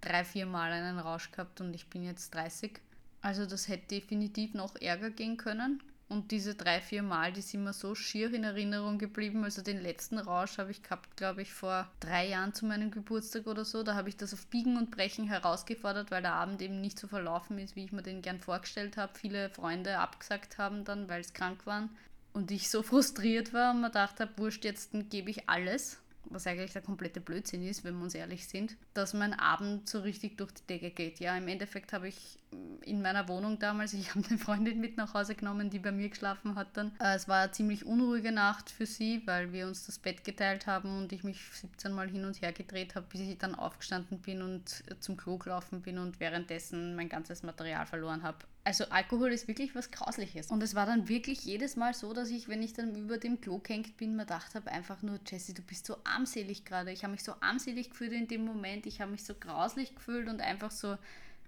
drei, 0.00 0.24
vier 0.24 0.46
Mal 0.46 0.72
einen 0.72 0.98
Rausch 0.98 1.30
gehabt 1.30 1.60
und 1.60 1.74
ich 1.74 1.88
bin 1.88 2.02
jetzt 2.02 2.34
30. 2.34 2.80
Also 3.20 3.44
das 3.44 3.68
hätte 3.68 3.88
definitiv 3.88 4.54
noch 4.54 4.76
ärger 4.76 5.10
gehen 5.10 5.36
können. 5.36 5.82
Und 6.08 6.30
diese 6.30 6.54
drei, 6.54 6.80
vier 6.80 7.02
Mal, 7.02 7.32
die 7.32 7.40
sind 7.40 7.64
mir 7.64 7.72
so 7.72 7.96
schier 7.96 8.32
in 8.32 8.44
Erinnerung 8.44 8.96
geblieben. 8.96 9.42
Also 9.42 9.60
den 9.60 9.80
letzten 9.80 10.18
Rausch 10.18 10.58
habe 10.58 10.70
ich 10.70 10.84
gehabt, 10.84 11.16
glaube 11.16 11.42
ich, 11.42 11.52
vor 11.52 11.90
drei 11.98 12.28
Jahren 12.28 12.54
zu 12.54 12.64
meinem 12.64 12.92
Geburtstag 12.92 13.48
oder 13.48 13.64
so. 13.64 13.82
Da 13.82 13.96
habe 13.96 14.08
ich 14.08 14.16
das 14.16 14.32
auf 14.32 14.46
Biegen 14.46 14.76
und 14.76 14.92
Brechen 14.92 15.26
herausgefordert, 15.26 16.12
weil 16.12 16.22
der 16.22 16.34
Abend 16.34 16.62
eben 16.62 16.80
nicht 16.80 17.00
so 17.00 17.08
verlaufen 17.08 17.58
ist, 17.58 17.74
wie 17.74 17.84
ich 17.84 17.92
mir 17.92 18.02
den 18.02 18.22
gern 18.22 18.38
vorgestellt 18.38 18.96
habe. 18.96 19.18
Viele 19.18 19.50
Freunde 19.50 19.98
abgesagt 19.98 20.58
haben 20.58 20.84
dann, 20.84 21.08
weil 21.08 21.24
sie 21.24 21.32
krank 21.32 21.66
waren. 21.66 21.90
Und 22.32 22.52
ich 22.52 22.70
so 22.70 22.82
frustriert 22.84 23.52
war 23.52 23.74
und 23.74 23.80
mir 23.80 23.90
dachte, 23.90 24.28
wurscht, 24.36 24.64
jetzt 24.64 24.92
gebe 25.10 25.30
ich 25.30 25.48
alles 25.48 25.98
was 26.30 26.46
eigentlich 26.46 26.72
der 26.72 26.82
komplette 26.82 27.20
Blödsinn 27.20 27.66
ist, 27.66 27.84
wenn 27.84 27.96
wir 27.96 28.04
uns 28.04 28.14
ehrlich 28.14 28.48
sind, 28.48 28.76
dass 28.94 29.14
mein 29.14 29.34
Abend 29.34 29.88
so 29.88 30.00
richtig 30.00 30.36
durch 30.38 30.52
die 30.52 30.66
Decke 30.66 30.90
geht. 30.90 31.20
Ja, 31.20 31.36
im 31.36 31.48
Endeffekt 31.48 31.92
habe 31.92 32.08
ich 32.08 32.38
in 32.82 33.02
meiner 33.02 33.28
Wohnung 33.28 33.58
damals, 33.58 33.92
ich 33.94 34.14
habe 34.14 34.26
eine 34.28 34.38
Freundin 34.38 34.80
mit 34.80 34.96
nach 34.96 35.14
Hause 35.14 35.34
genommen, 35.34 35.70
die 35.70 35.78
bei 35.78 35.92
mir 35.92 36.08
geschlafen 36.08 36.54
hat 36.54 36.76
dann. 36.76 36.92
Äh, 37.00 37.16
es 37.16 37.28
war 37.28 37.42
eine 37.42 37.52
ziemlich 37.52 37.84
unruhige 37.84 38.32
Nacht 38.32 38.70
für 38.70 38.86
sie, 38.86 39.22
weil 39.26 39.52
wir 39.52 39.66
uns 39.66 39.86
das 39.86 39.98
Bett 39.98 40.24
geteilt 40.24 40.66
haben 40.66 40.98
und 40.98 41.12
ich 41.12 41.24
mich 41.24 41.40
17 41.52 41.92
Mal 41.92 42.08
hin 42.08 42.24
und 42.24 42.40
her 42.40 42.52
gedreht 42.52 42.94
habe, 42.94 43.06
bis 43.10 43.20
ich 43.20 43.38
dann 43.38 43.54
aufgestanden 43.54 44.20
bin 44.20 44.42
und 44.42 44.84
zum 45.00 45.16
Klo 45.16 45.38
gelaufen 45.38 45.82
bin 45.82 45.98
und 45.98 46.20
währenddessen 46.20 46.96
mein 46.96 47.08
ganzes 47.08 47.42
Material 47.42 47.86
verloren 47.86 48.22
habe. 48.22 48.38
Also 48.66 48.86
Alkohol 48.86 49.32
ist 49.32 49.46
wirklich 49.46 49.76
was 49.76 49.92
Grausliches. 49.92 50.50
Und 50.50 50.60
es 50.60 50.74
war 50.74 50.86
dann 50.86 51.08
wirklich 51.08 51.44
jedes 51.44 51.76
Mal 51.76 51.94
so, 51.94 52.12
dass 52.12 52.30
ich, 52.30 52.48
wenn 52.48 52.64
ich 52.64 52.72
dann 52.72 52.96
über 52.96 53.16
dem 53.16 53.40
Klo 53.40 53.60
gehängt 53.60 53.96
bin, 53.96 54.16
mir 54.16 54.24
gedacht 54.24 54.56
habe, 54.56 54.72
einfach 54.72 55.02
nur, 55.02 55.20
Jessie, 55.24 55.54
du 55.54 55.62
bist 55.62 55.86
so 55.86 55.98
armselig 56.02 56.64
gerade. 56.64 56.90
Ich 56.90 57.04
habe 57.04 57.12
mich 57.12 57.22
so 57.22 57.34
armselig 57.40 57.90
gefühlt 57.90 58.10
in 58.10 58.26
dem 58.26 58.44
Moment. 58.44 58.86
Ich 58.86 59.00
habe 59.00 59.12
mich 59.12 59.22
so 59.22 59.34
grauslich 59.38 59.94
gefühlt 59.94 60.28
und 60.28 60.40
einfach 60.40 60.72
so 60.72 60.98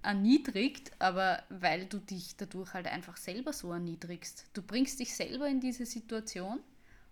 erniedrigt, 0.04 0.92
aber 1.00 1.42
weil 1.48 1.87
du 1.87 1.98
dich 1.98 2.37
dadurch 2.37 2.72
halt 2.72 2.87
einfach 2.87 3.16
selber 3.16 3.52
so 3.52 3.72
erniedrigst. 3.72 4.44
Du 4.52 4.62
bringst 4.62 5.00
dich 5.00 5.12
selber 5.16 5.48
in 5.48 5.58
diese 5.58 5.87
Situation 5.87 6.60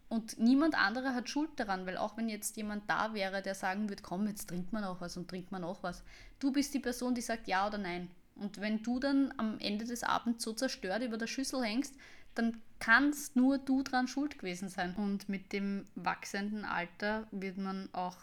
und 0.08 0.38
niemand 0.38 0.76
anderer 0.76 1.14
hat 1.14 1.28
Schuld 1.28 1.50
daran, 1.56 1.84
weil 1.84 1.96
auch 1.96 2.16
wenn 2.16 2.28
jetzt 2.28 2.56
jemand 2.56 2.88
da 2.88 3.12
wäre, 3.12 3.42
der 3.42 3.56
sagen 3.56 3.88
würde, 3.88 4.04
komm, 4.04 4.28
jetzt 4.28 4.48
trinkt 4.50 4.72
man 4.72 4.84
auch 4.84 5.00
was 5.00 5.16
und 5.16 5.26
trinkt 5.26 5.50
man 5.50 5.64
auch 5.64 5.82
was. 5.82 6.04
Du 6.38 6.52
bist 6.52 6.74
die 6.74 6.78
Person, 6.78 7.16
die 7.16 7.22
sagt 7.22 7.48
ja 7.48 7.66
oder 7.66 7.78
nein. 7.78 8.08
Und 8.36 8.60
wenn 8.60 8.82
du 8.82 9.00
dann 9.00 9.32
am 9.36 9.58
Ende 9.58 9.84
des 9.84 10.02
Abends 10.02 10.44
so 10.44 10.52
zerstört 10.52 11.02
über 11.02 11.18
der 11.18 11.26
Schüssel 11.26 11.62
hängst, 11.64 11.94
dann 12.34 12.60
kannst 12.78 13.34
nur 13.36 13.58
du 13.58 13.82
dran 13.82 14.08
schuld 14.08 14.38
gewesen 14.38 14.68
sein. 14.68 14.94
Und 14.94 15.28
mit 15.28 15.52
dem 15.52 15.84
wachsenden 15.94 16.64
Alter 16.64 17.26
wird 17.30 17.56
man 17.56 17.88
auch 17.92 18.16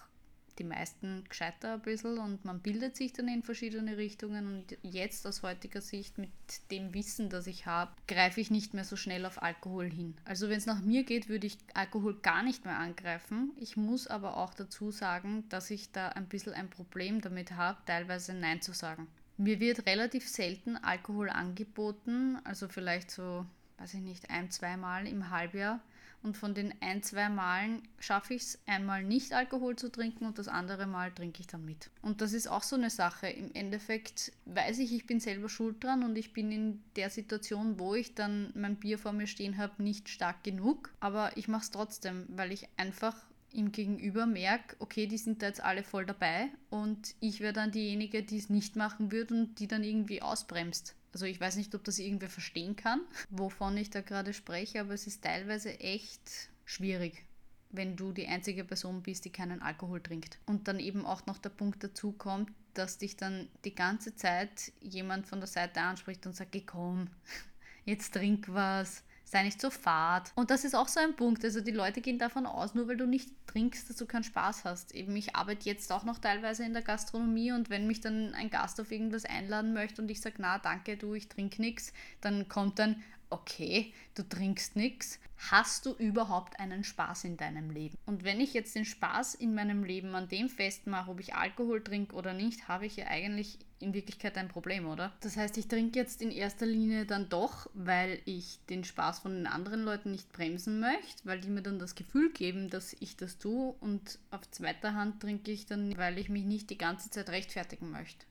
die 0.59 0.63
meisten 0.63 1.23
gescheiter 1.27 1.73
ein 1.73 1.81
bisschen 1.81 2.17
und 2.19 2.45
man 2.45 2.59
bildet 2.59 2.95
sich 2.95 3.13
dann 3.13 3.27
in 3.27 3.43
verschiedene 3.43 3.97
Richtungen 3.97 4.47
und 4.47 4.77
jetzt 4.83 5.25
aus 5.25 5.41
heutiger 5.41 5.81
Sicht 5.81 6.17
mit 6.17 6.29
dem 6.69 6.93
Wissen, 6.93 7.29
das 7.29 7.47
ich 7.47 7.65
habe, 7.65 7.91
greife 8.07 8.39
ich 8.39 8.51
nicht 8.51 8.73
mehr 8.73 8.83
so 8.83 8.95
schnell 8.95 9.25
auf 9.25 9.41
Alkohol 9.41 9.89
hin. 9.89 10.15
Also 10.25 10.49
wenn 10.49 10.57
es 10.57 10.65
nach 10.65 10.81
mir 10.81 11.03
geht, 11.03 11.29
würde 11.29 11.47
ich 11.47 11.57
Alkohol 11.73 12.19
gar 12.21 12.43
nicht 12.43 12.65
mehr 12.65 12.77
angreifen. 12.77 13.51
Ich 13.57 13.77
muss 13.77 14.07
aber 14.07 14.37
auch 14.37 14.53
dazu 14.53 14.91
sagen, 14.91 15.43
dass 15.49 15.71
ich 15.71 15.91
da 15.91 16.09
ein 16.09 16.27
bisschen 16.27 16.53
ein 16.53 16.69
Problem 16.69 17.21
damit 17.21 17.53
habe, 17.53 17.79
teilweise 17.85 18.33
Nein 18.33 18.61
zu 18.61 18.73
sagen. 18.73 19.07
Mir 19.43 19.59
wird 19.59 19.85
relativ 19.87 20.25
selten 20.25 20.77
Alkohol 20.77 21.29
angeboten, 21.29 22.37
also 22.45 22.69
vielleicht 22.69 23.11
so, 23.11 23.45
weiß 23.77 23.95
ich 23.95 23.99
nicht, 23.99 24.29
ein, 24.29 24.49
zweimal 24.49 25.05
im 25.05 25.31
Halbjahr. 25.31 25.81
Und 26.21 26.37
von 26.37 26.53
den 26.53 26.73
ein, 26.79 27.03
zwei 27.03 27.27
Malen 27.27 27.81
schaffe 27.99 28.35
ich 28.35 28.43
es 28.43 28.59
einmal 28.67 29.03
nicht 29.03 29.33
Alkohol 29.33 29.75
zu 29.75 29.91
trinken 29.91 30.25
und 30.25 30.39
das 30.39 30.47
andere 30.47 30.87
Mal 30.87 31.11
trinke 31.11 31.41
ich 31.41 31.47
dann 31.47 31.65
mit. 31.65 31.89
Und 32.01 32.21
das 32.21 32.31
ist 32.31 32.47
auch 32.47 32.63
so 32.63 32.77
eine 32.77 32.89
Sache. 32.89 33.27
Im 33.27 33.53
Endeffekt 33.53 34.31
weiß 34.45 34.79
ich, 34.79 34.93
ich 34.93 35.05
bin 35.05 35.19
selber 35.19 35.49
schuld 35.49 35.83
dran 35.83 36.03
und 36.03 36.15
ich 36.15 36.31
bin 36.31 36.49
in 36.49 36.81
der 36.95 37.09
Situation, 37.09 37.77
wo 37.77 37.95
ich 37.95 38.15
dann 38.15 38.49
mein 38.55 38.77
Bier 38.77 38.97
vor 38.97 39.11
mir 39.11 39.27
stehen 39.27 39.57
habe, 39.57 39.83
nicht 39.83 40.07
stark 40.07 40.41
genug. 40.45 40.93
Aber 41.01 41.35
ich 41.35 41.49
mache 41.49 41.63
es 41.63 41.71
trotzdem, 41.71 42.27
weil 42.29 42.53
ich 42.53 42.69
einfach 42.77 43.17
ihm 43.53 43.71
gegenüber 43.71 44.25
merke, 44.25 44.75
okay, 44.79 45.07
die 45.07 45.17
sind 45.17 45.41
da 45.41 45.47
jetzt 45.47 45.63
alle 45.63 45.83
voll 45.83 46.05
dabei 46.05 46.49
und 46.69 47.15
ich 47.19 47.39
wäre 47.39 47.53
dann 47.53 47.71
diejenige, 47.71 48.23
die 48.23 48.37
es 48.37 48.49
nicht 48.49 48.75
machen 48.75 49.11
würde 49.11 49.33
und 49.33 49.59
die 49.59 49.67
dann 49.67 49.83
irgendwie 49.83 50.21
ausbremst. 50.21 50.95
Also 51.13 51.25
ich 51.25 51.39
weiß 51.39 51.57
nicht, 51.57 51.73
ob 51.75 51.83
das 51.83 51.99
irgendwer 51.99 52.29
verstehen 52.29 52.75
kann, 52.75 53.01
wovon 53.29 53.77
ich 53.77 53.91
da 53.91 54.01
gerade 54.01 54.33
spreche, 54.33 54.81
aber 54.81 54.93
es 54.93 55.05
ist 55.05 55.23
teilweise 55.23 55.79
echt 55.79 56.49
schwierig, 56.65 57.23
wenn 57.69 57.95
du 57.95 58.11
die 58.11 58.27
einzige 58.27 58.63
Person 58.63 59.03
bist, 59.03 59.25
die 59.25 59.29
keinen 59.29 59.61
Alkohol 59.61 60.01
trinkt. 60.01 60.39
Und 60.47 60.67
dann 60.67 60.79
eben 60.79 61.05
auch 61.05 61.25
noch 61.27 61.37
der 61.37 61.49
Punkt 61.49 61.83
dazu 61.83 62.13
kommt, 62.13 62.51
dass 62.73 62.97
dich 62.97 63.15
dann 63.15 63.47
die 63.63 63.75
ganze 63.75 64.15
Zeit 64.15 64.71
jemand 64.81 65.27
von 65.27 65.39
der 65.39 65.47
Seite 65.47 65.81
anspricht 65.81 66.25
und 66.25 66.35
sagt, 66.35 66.51
geh 66.51 66.61
komm, 66.61 67.07
jetzt 67.85 68.13
trink 68.13 68.47
was 68.47 69.03
sei 69.33 69.43
nicht 69.43 69.59
so 69.59 69.69
fad. 69.69 70.31
Und 70.35 70.49
das 70.51 70.63
ist 70.63 70.75
auch 70.75 70.87
so 70.87 70.99
ein 70.99 71.15
Punkt. 71.15 71.43
Also 71.43 71.59
die 71.59 71.71
Leute 71.71 72.01
gehen 72.01 72.19
davon 72.19 72.45
aus, 72.45 72.73
nur 72.75 72.87
weil 72.87 72.97
du 72.97 73.05
nicht 73.05 73.29
trinkst, 73.47 73.89
dass 73.89 73.97
du 73.97 74.05
keinen 74.05 74.23
Spaß 74.23 74.63
hast. 74.63 74.95
Eben, 74.95 75.15
ich 75.15 75.35
arbeite 75.35 75.67
jetzt 75.67 75.91
auch 75.91 76.03
noch 76.03 76.19
teilweise 76.19 76.63
in 76.63 76.73
der 76.73 76.83
Gastronomie 76.83 77.51
und 77.51 77.69
wenn 77.69 77.87
mich 77.87 77.99
dann 77.99 78.33
ein 78.35 78.49
Gast 78.49 78.79
auf 78.79 78.91
irgendwas 78.91 79.25
einladen 79.25 79.73
möchte 79.73 80.01
und 80.01 80.09
ich 80.09 80.21
sage, 80.21 80.35
na 80.37 80.59
danke, 80.59 80.97
du, 80.97 81.15
ich 81.15 81.27
trinke 81.27 81.61
nichts, 81.61 81.93
dann 82.21 82.47
kommt 82.47 82.79
dann, 82.79 83.03
okay, 83.33 83.91
du 84.15 84.23
trinkst 84.23 84.75
nichts, 84.75 85.19
hast 85.51 85.85
du 85.85 85.93
überhaupt 85.93 86.59
einen 86.59 86.83
Spaß 86.83 87.25
in 87.25 87.35
deinem 87.35 87.71
Leben? 87.71 87.97
Und 88.05 88.23
wenn 88.23 88.39
ich 88.39 88.53
jetzt 88.53 88.75
den 88.75 88.85
Spaß 88.85 89.35
in 89.35 89.55
meinem 89.55 89.83
Leben 89.83 90.15
an 90.15 90.29
dem 90.29 90.49
festmache, 90.49 91.11
ob 91.11 91.19
ich 91.19 91.35
Alkohol 91.35 91.83
trinke 91.83 92.15
oder 92.15 92.33
nicht, 92.33 92.67
habe 92.67 92.85
ich 92.85 92.95
ja 92.95 93.07
eigentlich 93.07 93.57
in 93.79 93.93
Wirklichkeit 93.93 94.37
ein 94.37 94.47
Problem, 94.47 94.87
oder? 94.87 95.11
Das 95.19 95.35
heißt, 95.35 95.57
ich 95.57 95.67
trinke 95.67 95.99
jetzt 95.99 96.21
in 96.21 96.31
erster 96.31 96.65
Linie 96.65 97.05
dann 97.05 97.27
doch, 97.27 97.69
weil 97.73 98.21
ich 98.25 98.59
den 98.69 98.83
Spaß 98.83 99.19
von 99.19 99.33
den 99.33 99.47
anderen 99.47 99.83
Leuten 99.83 100.11
nicht 100.11 100.31
bremsen 100.31 100.79
möchte, 100.79 101.25
weil 101.25 101.41
die 101.41 101.49
mir 101.49 101.63
dann 101.63 101.79
das 101.79 101.95
Gefühl 101.95 102.31
geben, 102.31 102.69
dass 102.69 102.95
ich 102.99 103.17
das 103.17 103.37
tue 103.39 103.75
und 103.81 104.19
auf 104.31 104.49
zweiter 104.51 104.93
Hand 104.93 105.21
trinke 105.21 105.51
ich 105.51 105.65
dann, 105.65 105.97
weil 105.97 106.17
ich 106.17 106.29
mich 106.29 106.45
nicht 106.45 106.69
die 106.69 106.77
ganze 106.77 107.09
Zeit 107.09 107.29
rechtfertigen 107.29 107.91
möchte. 107.91 108.25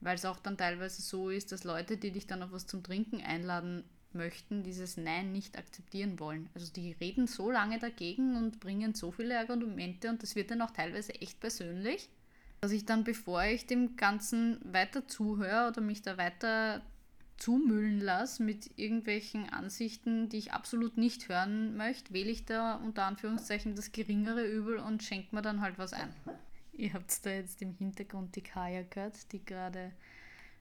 Weil 0.00 0.16
es 0.16 0.24
auch 0.24 0.38
dann 0.38 0.56
teilweise 0.56 1.02
so 1.02 1.28
ist, 1.28 1.52
dass 1.52 1.64
Leute, 1.64 1.96
die 1.96 2.10
dich 2.10 2.26
dann 2.26 2.42
auf 2.42 2.52
was 2.52 2.66
zum 2.66 2.82
Trinken 2.82 3.20
einladen 3.20 3.84
möchten, 4.14 4.62
dieses 4.62 4.96
Nein 4.96 5.32
nicht 5.32 5.58
akzeptieren 5.58 6.18
wollen. 6.20 6.48
Also 6.54 6.72
die 6.72 6.92
reden 6.92 7.26
so 7.26 7.50
lange 7.50 7.78
dagegen 7.78 8.36
und 8.36 8.60
bringen 8.60 8.94
so 8.94 9.10
viele 9.10 9.38
Argumente 9.38 10.08
und 10.08 10.22
das 10.22 10.36
wird 10.36 10.50
dann 10.50 10.62
auch 10.62 10.70
teilweise 10.70 11.14
echt 11.20 11.40
persönlich, 11.40 12.08
dass 12.60 12.72
ich 12.72 12.84
dann, 12.84 13.04
bevor 13.04 13.44
ich 13.44 13.66
dem 13.66 13.96
Ganzen 13.96 14.60
weiter 14.64 15.06
zuhöre 15.06 15.68
oder 15.68 15.80
mich 15.80 16.02
da 16.02 16.16
weiter 16.16 16.82
zumüllen 17.36 18.00
lasse 18.00 18.42
mit 18.42 18.78
irgendwelchen 18.78 19.50
Ansichten, 19.50 20.28
die 20.28 20.38
ich 20.38 20.52
absolut 20.52 20.96
nicht 20.96 21.28
hören 21.28 21.76
möchte, 21.76 22.12
wähle 22.14 22.30
ich 22.30 22.46
da 22.46 22.76
unter 22.76 23.04
Anführungszeichen 23.04 23.74
das 23.74 23.92
geringere 23.92 24.46
Übel 24.46 24.78
und 24.78 25.02
schenke 25.02 25.34
mir 25.34 25.42
dann 25.42 25.60
halt 25.60 25.78
was 25.78 25.92
ein. 25.92 26.14
Ihr 26.72 26.92
habt 26.92 27.24
da 27.24 27.30
jetzt 27.30 27.62
im 27.62 27.74
Hintergrund 27.74 28.34
die 28.36 28.42
Kaya 28.42 28.82
gehört, 28.82 29.32
die 29.32 29.44
gerade 29.44 29.92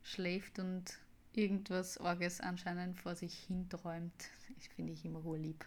schläft 0.04 0.60
und 0.60 1.00
irgendwas 1.38 2.00
Orges 2.00 2.42
anscheinend 2.42 2.98
vor 2.98 3.16
sich 3.16 3.34
hinträumt. 3.48 4.14
Das 4.56 4.68
finde 4.76 4.94
ich 4.94 5.06
immer 5.06 5.22
lieb. 5.38 5.66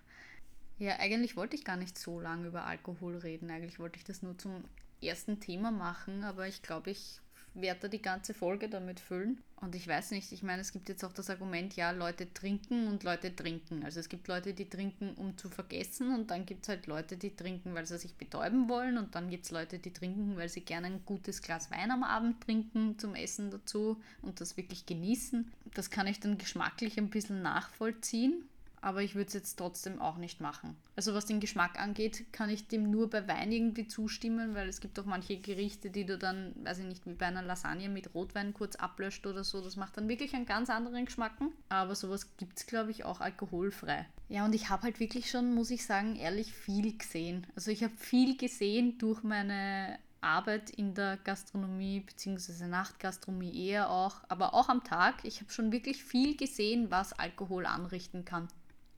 Ja, 0.78 0.98
eigentlich 0.98 1.36
wollte 1.36 1.56
ich 1.56 1.64
gar 1.64 1.76
nicht 1.76 1.98
so 1.98 2.20
lange 2.20 2.48
über 2.48 2.66
Alkohol 2.66 3.16
reden. 3.16 3.50
Eigentlich 3.50 3.78
wollte 3.78 3.98
ich 3.98 4.04
das 4.04 4.22
nur 4.22 4.36
zum 4.36 4.64
ersten 5.00 5.40
Thema 5.40 5.70
machen, 5.70 6.24
aber 6.24 6.46
ich 6.48 6.62
glaube, 6.62 6.90
ich 6.90 7.20
werde 7.60 7.80
da 7.80 7.88
die 7.88 8.02
ganze 8.02 8.34
Folge 8.34 8.68
damit 8.68 9.00
füllen. 9.00 9.42
Und 9.56 9.74
ich 9.74 9.88
weiß 9.88 10.10
nicht, 10.10 10.32
ich 10.32 10.42
meine, 10.42 10.60
es 10.60 10.72
gibt 10.72 10.88
jetzt 10.88 11.02
auch 11.04 11.12
das 11.12 11.30
Argument, 11.30 11.74
ja, 11.76 11.90
Leute 11.90 12.32
trinken 12.32 12.88
und 12.88 13.04
Leute 13.04 13.34
trinken. 13.34 13.82
Also 13.84 14.00
es 14.00 14.08
gibt 14.08 14.28
Leute, 14.28 14.52
die 14.52 14.68
trinken, 14.68 15.14
um 15.14 15.36
zu 15.38 15.48
vergessen 15.48 16.14
und 16.14 16.30
dann 16.30 16.44
gibt 16.44 16.64
es 16.64 16.68
halt 16.68 16.86
Leute, 16.86 17.16
die 17.16 17.34
trinken, 17.34 17.74
weil 17.74 17.86
sie 17.86 17.96
sich 17.96 18.14
betäuben 18.14 18.68
wollen 18.68 18.98
und 18.98 19.14
dann 19.14 19.30
gibt 19.30 19.46
es 19.46 19.50
Leute, 19.50 19.78
die 19.78 19.92
trinken, 19.92 20.36
weil 20.36 20.50
sie 20.50 20.60
gerne 20.60 20.88
ein 20.88 21.04
gutes 21.06 21.40
Glas 21.40 21.70
Wein 21.70 21.90
am 21.90 22.02
Abend 22.02 22.42
trinken 22.42 22.98
zum 22.98 23.14
Essen 23.14 23.50
dazu 23.50 24.00
und 24.20 24.40
das 24.40 24.58
wirklich 24.58 24.84
genießen. 24.84 25.50
Das 25.72 25.90
kann 25.90 26.06
ich 26.06 26.20
dann 26.20 26.36
geschmacklich 26.36 26.98
ein 26.98 27.08
bisschen 27.08 27.40
nachvollziehen 27.40 28.46
aber 28.86 29.02
ich 29.02 29.16
würde 29.16 29.26
es 29.26 29.34
jetzt 29.34 29.56
trotzdem 29.56 30.00
auch 30.00 30.16
nicht 30.16 30.40
machen. 30.40 30.76
Also 30.94 31.12
was 31.12 31.26
den 31.26 31.40
Geschmack 31.40 31.76
angeht, 31.76 32.32
kann 32.32 32.50
ich 32.50 32.68
dem 32.68 32.88
nur 32.88 33.10
bei 33.10 33.26
Wein 33.26 33.50
irgendwie 33.50 33.88
zustimmen, 33.88 34.54
weil 34.54 34.68
es 34.68 34.80
gibt 34.80 34.96
auch 35.00 35.04
manche 35.04 35.38
Gerichte, 35.38 35.90
die 35.90 36.06
du 36.06 36.16
dann, 36.16 36.54
weiß 36.62 36.78
ich 36.78 36.84
nicht, 36.84 37.04
wie 37.04 37.14
bei 37.14 37.26
einer 37.26 37.42
Lasagne 37.42 37.88
mit 37.88 38.14
Rotwein 38.14 38.54
kurz 38.54 38.76
ablöscht 38.76 39.26
oder 39.26 39.42
so. 39.42 39.60
Das 39.60 39.74
macht 39.74 39.96
dann 39.96 40.08
wirklich 40.08 40.34
einen 40.34 40.46
ganz 40.46 40.70
anderen 40.70 41.04
Geschmack. 41.04 41.32
Aber 41.68 41.96
sowas 41.96 42.36
gibt 42.36 42.58
es, 42.58 42.66
glaube 42.68 42.92
ich, 42.92 43.04
auch 43.04 43.20
alkoholfrei. 43.20 44.06
Ja, 44.28 44.44
und 44.44 44.54
ich 44.54 44.70
habe 44.70 44.84
halt 44.84 45.00
wirklich 45.00 45.28
schon, 45.28 45.52
muss 45.52 45.72
ich 45.72 45.84
sagen, 45.84 46.14
ehrlich 46.14 46.52
viel 46.52 46.96
gesehen. 46.96 47.44
Also 47.56 47.72
ich 47.72 47.82
habe 47.82 47.96
viel 47.96 48.36
gesehen 48.36 48.98
durch 48.98 49.24
meine 49.24 49.98
Arbeit 50.20 50.70
in 50.70 50.94
der 50.94 51.16
Gastronomie 51.16 52.04
bzw. 52.06 52.68
Nachtgastronomie 52.68 53.66
eher 53.66 53.90
auch, 53.90 54.18
aber 54.28 54.54
auch 54.54 54.68
am 54.68 54.84
Tag. 54.84 55.24
Ich 55.24 55.40
habe 55.40 55.50
schon 55.50 55.72
wirklich 55.72 56.04
viel 56.04 56.36
gesehen, 56.36 56.92
was 56.92 57.12
Alkohol 57.12 57.66
anrichten 57.66 58.24
kann. 58.24 58.46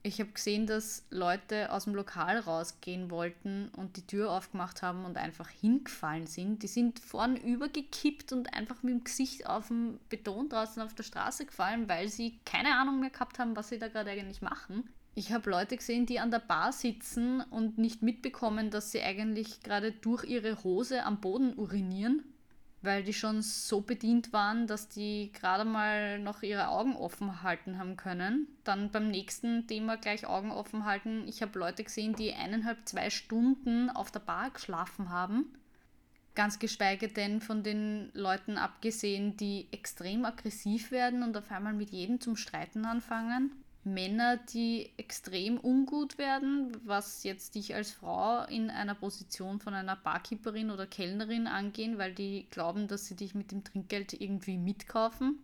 Ich 0.09 0.21
habe 0.21 0.31
gesehen, 0.31 0.67
dass 0.67 1.05
Leute 1.11 1.71
aus 1.71 1.85
dem 1.85 1.95
Lokal 1.95 2.39
rausgehen 2.39 3.11
wollten 3.11 3.69
und 3.77 3.99
die 3.99 4.07
Tür 4.07 4.31
aufgemacht 4.31 4.81
haben 4.81 5.05
und 5.05 5.19
einfach 5.19 5.51
hingefallen 5.51 6.27
sind. 6.27 6.63
Die 6.63 6.67
sind 6.67 6.99
vorn 6.99 7.37
übergekippt 7.37 8.33
und 8.33 8.55
einfach 8.55 8.83
mit 8.83 8.95
dem 8.95 9.05
Gesicht 9.05 9.47
auf 9.47 9.69
dem 9.69 10.01
Beton 10.09 10.49
draußen 10.49 10.81
auf 10.81 10.95
der 10.95 11.03
Straße 11.03 11.45
gefallen, 11.45 11.91
weil 11.91 12.09
sie 12.09 12.41
keine 12.47 12.77
Ahnung 12.77 13.01
mehr 13.01 13.11
gehabt 13.11 13.39
haben, 13.39 13.55
was 13.55 13.69
sie 13.69 13.79
da 13.79 13.89
gerade 13.89 14.11
eigentlich 14.11 14.41
machen. 14.41 14.89
Ich 15.15 15.31
habe 15.31 15.51
Leute 15.51 15.77
gesehen, 15.77 16.07
die 16.07 16.21
an 16.21 16.31
der 16.31 16.39
Bar 16.39 16.73
sitzen 16.73 17.43
und 17.43 17.77
nicht 17.77 18.01
mitbekommen, 18.01 18.71
dass 18.71 18.91
sie 18.91 19.03
eigentlich 19.03 19.63
gerade 19.63 19.93
durch 19.93 20.25
ihre 20.25 20.65
Hose 20.65 21.05
am 21.05 21.21
Boden 21.21 21.53
urinieren, 21.53 22.25
weil 22.81 23.03
die 23.03 23.13
schon 23.13 23.43
so 23.43 23.81
bedient 23.81 24.33
waren, 24.33 24.67
dass 24.67 24.89
die 24.89 25.33
gerade 25.33 25.65
mal 25.65 26.19
noch 26.21 26.43
ihre 26.43 26.69
Augen 26.69 26.95
offen 26.97 27.43
halten 27.43 27.79
haben 27.79 27.97
können. 27.97 28.47
Dann 28.65 28.91
beim 28.91 29.09
nächsten 29.09 29.67
Thema 29.67 29.97
gleich 29.97 30.27
Augen 30.27 30.53
offen 30.53 30.85
halten. 30.85 31.27
Ich 31.27 31.43
habe 31.43 31.59
Leute 31.59 31.83
gesehen, 31.83 32.15
die 32.15 32.33
eineinhalb, 32.33 32.89
zwei 32.89 33.11
Stunden 33.11 33.91
auf 33.91 34.11
der 34.11 34.21
Bar 34.21 34.51
geschlafen 34.51 35.11
haben. 35.11 35.47
Ganz 36.37 36.61
geschweige 36.61 37.09
denn 37.09 37.41
von 37.41 37.65
den 37.65 38.11
Leuten 38.15 38.59
abgesehen, 38.59 39.37
die 39.37 39.67
extrem 39.73 40.25
aggressiv 40.25 40.93
werden 40.93 41.25
und 41.25 41.37
auf 41.37 41.51
einmal 41.51 41.73
mit 41.73 41.91
jedem 41.91 42.21
zum 42.21 42.37
Streiten 42.37 42.85
anfangen. 42.85 43.51
Männer, 43.93 44.37
die 44.37 44.91
extrem 44.97 45.59
ungut 45.59 46.19
werden, 46.19 46.77
was 46.85 47.25
jetzt 47.25 47.55
dich 47.55 47.75
als 47.75 47.91
Frau 47.91 48.45
in 48.45 48.71
einer 48.71 48.95
Position 48.95 49.61
von 49.61 49.75
einer 49.75 49.97
Barkeeperin 49.97 50.71
oder 50.71 50.87
Kellnerin 50.87 51.47
angehen, 51.47 51.99
weil 51.99 52.15
die 52.15 52.47
glauben, 52.51 52.89
dass 52.89 53.07
sie 53.07 53.17
dich 53.17 53.35
mit 53.35 53.53
dem 53.53 53.65
Trinkgeld 53.65 54.13
irgendwie 54.21 54.59
mitkaufen. 54.59 55.39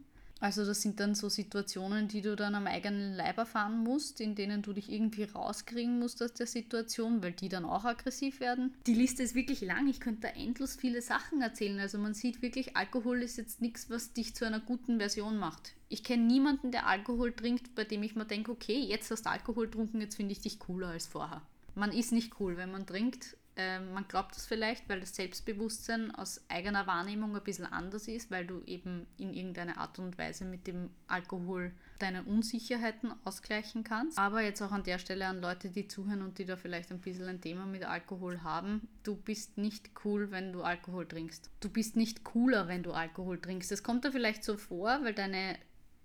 Also 0.45 0.67
das 0.67 0.83
sind 0.83 1.01
dann 1.01 1.15
so 1.15 1.31
Situationen, 1.31 2.07
die 2.07 2.21
du 2.21 2.37
dann 2.37 2.55
am 2.55 2.67
eigenen 2.67 3.15
Leib 3.15 3.39
erfahren 3.39 3.83
musst, 3.83 4.21
in 4.21 4.35
denen 4.35 4.61
du 4.61 4.75
dich 4.75 4.93
irgendwie 4.93 5.23
rauskriegen 5.23 5.99
musst 5.99 6.23
aus 6.23 6.35
der 6.35 6.47
Situation, 6.47 7.23
weil 7.23 7.33
die 7.33 7.49
dann 7.49 7.65
auch 7.65 7.87
aggressiv 7.87 8.41
werden. 8.41 8.75
Die 8.87 8.93
Liste 8.93 9.23
ist 9.23 9.35
wirklich 9.35 9.63
lang, 9.63 9.89
ich 9.89 10.01
könnte 10.01 10.29
da 10.29 10.29
endlos 10.29 10.77
viele 10.77 11.01
Sachen 11.01 11.41
erzählen. 11.41 11.81
Also 11.81 11.97
man 11.97 12.13
sieht 12.13 12.43
wirklich, 12.43 12.77
Alkohol 12.77 13.23
ist 13.23 13.39
jetzt 13.39 13.63
nichts, 13.63 13.89
was 13.89 14.13
dich 14.13 14.35
zu 14.35 14.45
einer 14.45 14.61
guten 14.61 14.99
Version 14.99 15.39
macht. 15.39 15.73
Ich 15.89 16.05
kenne 16.05 16.25
niemanden, 16.25 16.73
der 16.73 16.89
Alkohol 16.89 17.33
trinkt, 17.33 17.75
bei 17.75 17.85
dem 17.85 18.03
ich 18.03 18.15
mir 18.15 18.27
denke, 18.27 18.53
okay, 18.53 18.81
jetzt 18.81 19.11
hast 19.11 19.25
du 19.25 19.31
Alkohol 19.31 19.69
getrunken, 19.69 20.03
jetzt 20.03 20.17
finde 20.17 20.33
ich 20.33 20.43
dich 20.43 20.59
cooler 20.59 20.89
als 20.89 21.07
vorher. 21.07 21.41
Man 21.75 21.91
ist 21.91 22.13
nicht 22.13 22.39
cool, 22.39 22.59
wenn 22.59 22.71
man 22.71 22.85
trinkt 22.85 23.39
äh, 23.57 23.79
man 23.79 24.07
glaubt 24.09 24.35
das 24.35 24.47
vielleicht, 24.47 24.89
weil 24.89 25.01
das 25.01 25.15
Selbstbewusstsein 25.15 26.13
aus 26.15 26.41
eigener 26.49 26.87
Wahrnehmung 26.87 27.37
ein 27.37 27.43
bisschen 27.43 27.67
anders 27.67 28.09
ist, 28.09 28.31
weil 28.31 28.47
du 28.47 28.63
eben 28.67 29.07
in 29.17 29.33
irgendeiner 29.33 29.79
Art 29.79 29.99
und 29.99 30.19
Weise 30.19 30.45
mit 30.45 30.67
dem 30.67 30.91
Alkohol 31.07 31.73
deine 32.01 32.25
Unsicherheiten 32.25 33.13
ausgleichen 33.25 33.85
kannst. 33.85 34.19
Aber 34.19 34.43
jetzt 34.43 34.61
auch 34.61 34.73
an 34.73 34.83
der 34.83 34.99
Stelle 34.99 35.27
an 35.27 35.41
Leute, 35.41 35.71
die 35.71 35.87
zuhören 35.87 36.23
und 36.23 36.39
die 36.39 36.45
da 36.45 36.57
vielleicht 36.57 36.91
ein 36.91 37.01
bisschen 37.01 37.29
ein 37.29 37.41
Thema 37.41 37.65
mit 37.67 37.85
Alkohol 37.85 38.43
haben. 38.43 38.89
Du 39.05 39.15
bist 39.15 39.57
nicht 39.57 39.91
cool, 40.05 40.33
wenn 40.33 40.53
du 40.53 40.63
Alkohol 40.63 41.07
trinkst. 41.07 41.51
Du 41.61 41.69
bist 41.69 41.97
nicht 41.97 42.25
cooler, 42.25 42.67
wenn 42.67 42.83
du 42.83 42.93
Alkohol 42.93 43.41
trinkst. 43.41 43.71
Das 43.71 43.85
kommt 43.85 44.05
dir 44.05 44.11
vielleicht 44.11 44.43
so 44.43 44.57
vor, 44.57 44.99
weil 45.05 45.15
deine 45.15 45.57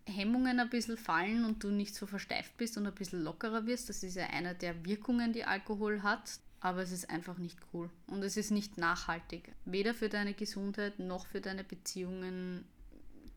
Hemmungen 0.06 0.60
ein 0.60 0.70
bisschen 0.70 0.98
fallen 0.98 1.46
und 1.46 1.64
du 1.64 1.70
nicht 1.70 1.96
so 1.96 2.06
versteift 2.06 2.58
bist 2.58 2.78
und 2.78 2.86
ein 2.86 2.94
bisschen 2.94 3.24
lockerer 3.24 3.66
wirst. 3.66 3.90
Das 3.90 4.04
ist 4.04 4.16
ja 4.16 4.28
einer 4.28 4.54
der 4.54 4.86
Wirkungen, 4.86 5.34
die 5.34 5.46
Alkohol 5.46 6.04
hat 6.04 6.40
aber 6.62 6.82
es 6.82 6.92
ist 6.92 7.10
einfach 7.10 7.38
nicht 7.38 7.58
cool 7.74 7.90
und 8.08 8.24
es 8.24 8.38
ist 8.38 8.52
nicht 8.52 8.78
nachhaltig. 8.78 9.52
Weder 9.66 9.94
für 9.94 10.10
deine 10.10 10.34
Gesundheit 10.34 11.00
noch 11.00 11.26
für 11.26 11.42
deine 11.42 11.64
Beziehungen. 11.64 12.66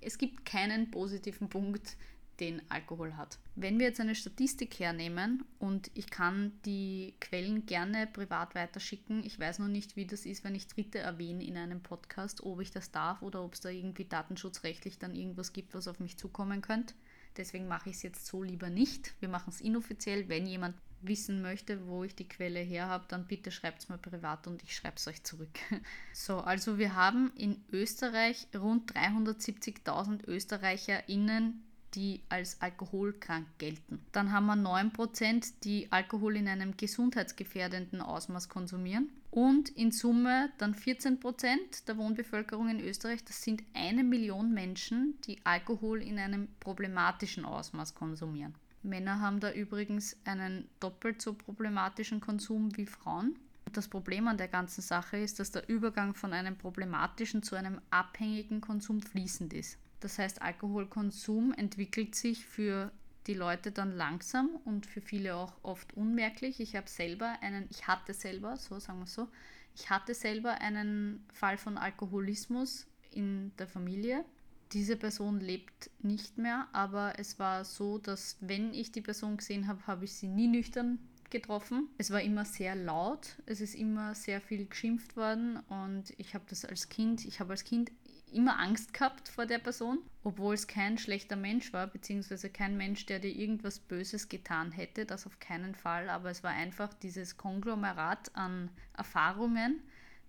Es 0.01 0.19
gibt 0.19 0.45
keinen 0.45 0.91
positiven 0.91 1.49
Punkt, 1.49 1.97
den 2.41 2.63
Alkohol 2.71 3.17
hat. 3.17 3.39
Wenn 3.55 3.79
wir 3.79 3.87
jetzt 3.87 4.01
eine 4.01 4.15
Statistik 4.15 4.81
hernehmen 4.81 5.45
und 5.61 5.91
ich 5.95 6.11
kann 6.11 6.53
die 6.65 7.15
Quellen 7.21 7.67
gerne 7.67 8.09
privat 8.09 8.55
weiterschicken, 8.55 9.23
ich 9.25 9.39
weiß 9.39 9.61
noch 9.61 9.69
nicht, 9.69 9.95
wie 9.95 10.07
das 10.07 10.27
ist, 10.27 10.43
wenn 10.43 10.55
ich 10.55 10.67
Dritte 10.67 10.99
erwähne 10.99 11.45
in 11.45 11.57
einem 11.57 11.83
Podcast, 11.83 12.43
ob 12.43 12.61
ich 12.61 12.73
das 12.73 12.91
darf 12.91 13.23
oder 13.23 13.45
ob 13.45 13.55
es 13.55 13.61
da 13.61 13.69
irgendwie 13.69 14.07
datenschutzrechtlich 14.07 14.99
dann 14.99 15.15
irgendwas 15.15 15.53
gibt, 15.53 15.75
was 15.75 15.87
auf 15.87 16.01
mich 16.01 16.17
zukommen 16.17 16.63
könnte. 16.63 16.95
Deswegen 17.37 17.69
mache 17.69 17.91
ich 17.91 17.97
es 17.97 18.03
jetzt 18.03 18.27
so 18.27 18.43
lieber 18.43 18.71
nicht. 18.71 19.15
Wir 19.21 19.29
machen 19.29 19.51
es 19.51 19.61
inoffiziell. 19.61 20.29
Wenn 20.29 20.47
jemand 20.47 20.75
wissen 21.03 21.43
möchte, 21.43 21.87
wo 21.87 22.05
ich 22.05 22.15
die 22.15 22.29
Quelle 22.29 22.61
her 22.61 22.89
habe, 22.89 23.05
dann 23.09 23.27
bitte 23.27 23.51
schreibt 23.51 23.83
es 23.83 23.89
mir 23.89 23.99
privat 23.99 24.47
und 24.47 24.63
ich 24.63 24.77
schreibe 24.77 24.97
es 24.97 25.07
euch 25.07 25.23
zurück. 25.23 25.51
So, 26.15 26.39
also 26.39 26.79
wir 26.79 26.95
haben 26.95 27.33
in 27.37 27.65
Österreich 27.73 28.47
rund 28.55 28.93
370.000 28.93 30.29
ÖsterreicherInnen, 30.29 31.63
die 31.95 32.21
als 32.29 32.61
alkoholkrank 32.61 33.47
gelten. 33.59 34.05
Dann 34.13 34.33
haben 34.33 34.47
wir 34.47 34.55
9%, 34.55 35.53
die 35.65 35.91
Alkohol 35.91 36.37
in 36.37 36.49
einem 36.49 36.77
gesundheitsgefährdenden 36.77 38.01
Ausmaß 38.01 38.49
konsumieren. 38.49 39.11
Und 39.31 39.71
in 39.71 39.93
Summe 39.93 40.51
dann 40.59 40.75
14% 40.75 41.87
der 41.87 41.97
Wohnbevölkerung 41.97 42.69
in 42.69 42.81
Österreich, 42.81 43.25
das 43.25 43.43
sind 43.43 43.63
eine 43.73 44.05
Million 44.05 44.53
Menschen, 44.53 45.19
die 45.27 45.39
Alkohol 45.45 46.03
in 46.03 46.19
einem 46.19 46.49
problematischen 46.61 47.45
Ausmaß 47.45 47.95
konsumieren. 47.95 48.55
Männer 48.83 49.21
haben 49.21 49.41
da 49.41 49.53
übrigens 49.53 50.17
einen 50.25 50.69
doppelt 50.81 51.23
so 51.23 51.35
problematischen 51.35 52.21
Konsum 52.21 52.77
wie 52.77 52.87
Frauen. 52.87 53.39
Das 53.73 53.89
Problem 53.89 54.29
an 54.29 54.37
der 54.37 54.49
ganzen 54.49 54.83
Sache 54.83 55.17
ist, 55.17 55.39
dass 55.41 55.51
der 55.51 55.69
Übergang 55.69 56.15
von 56.15 56.33
einem 56.33 56.57
problematischen 56.57 57.43
zu 57.43 57.57
einem 57.57 57.81
abhängigen 57.91 58.61
Konsum 58.61 59.01
fließend 59.01 59.55
ist. 59.55 59.79
Das 60.01 60.19
heißt, 60.19 60.43
Alkoholkonsum 60.43 61.55
entwickelt 61.55 62.15
sich 62.15 62.45
für 62.45 62.91
die 63.29 63.35
Leute 63.35 63.71
dann 63.71 63.93
langsam 63.93 64.51
und 64.65 64.85
für 64.85 65.01
viele 65.01 65.37
auch 65.37 65.55
oft 65.63 65.97
unmerklich. 65.97 66.61
Ich 66.61 66.75
habe 66.75 66.89
selber 66.89 67.37
einen, 67.41 67.69
ich 67.71 67.87
hatte 67.87 68.13
selber, 68.13 68.57
so 68.57 68.81
sagen 68.81 68.99
wir 68.99 69.07
so, 69.07 69.29
ich 69.75 69.91
hatte 69.91 70.13
selber 70.13 70.61
einen 70.61 71.25
Fall 71.33 71.57
von 71.57 71.79
Alkoholismus 71.79 72.87
in 73.11 73.53
der 73.59 73.69
Familie 73.69 74.25
diese 74.73 74.97
Person 74.97 75.41
lebt 75.41 75.91
nicht 76.01 76.39
mehr, 76.39 76.69
aber 76.73 77.19
es 77.19 77.39
war 77.39 77.65
so, 77.65 77.99
dass 77.99 78.37
wenn 78.41 78.73
ich 78.73 78.93
die 78.93 79.03
Person 79.03 79.37
gesehen 79.37 79.67
habe, 79.67 79.87
habe 79.87 80.05
ich 80.05 80.15
sie 80.15 80.29
nie 80.29 80.49
nüchtern 80.49 80.99
getroffen. 81.31 81.89
Es 81.99 82.11
war 82.11 82.21
immer 82.21 82.45
sehr 82.45 82.75
laut, 82.75 83.37
es 83.47 83.61
ist 83.61 83.75
immer 83.75 84.15
sehr 84.15 84.41
viel 84.41 84.67
geschimpft 84.67 85.17
worden 85.17 85.59
und 85.69 86.13
ich 86.19 86.35
habe 86.35 86.45
das 86.49 86.65
als 86.65 86.89
Kind, 86.89 87.25
ich 87.25 87.41
habe 87.41 87.53
als 87.53 87.65
Kind 87.65 87.91
immer 88.33 88.59
Angst 88.59 88.95
gehabt 88.95 89.29
vor 89.29 89.47
der 89.47 89.59
Person, 89.59 89.99
obwohl 90.25 90.55
es 90.55 90.67
kein 90.67 90.99
schlechter 90.99 91.37
Mensch 91.37 91.73
war, 91.73 91.87
beziehungsweise 91.87 92.49
kein 92.51 92.77
Mensch, 92.77 93.07
der 93.07 93.19
dir 93.19 93.35
irgendwas 93.35 93.79
Böses 93.79 94.29
getan 94.29 94.73
hätte, 94.73 95.05
das 95.05 95.27
auf 95.27 95.39
keinen 95.39 95.75
Fall, 95.75 96.09
aber 96.09 96.31
es 96.31 96.43
war 96.43 96.51
einfach 96.51 96.93
dieses 96.95 97.37
Konglomerat 97.37 98.35
an 98.35 98.71
Erfahrungen, 98.97 99.83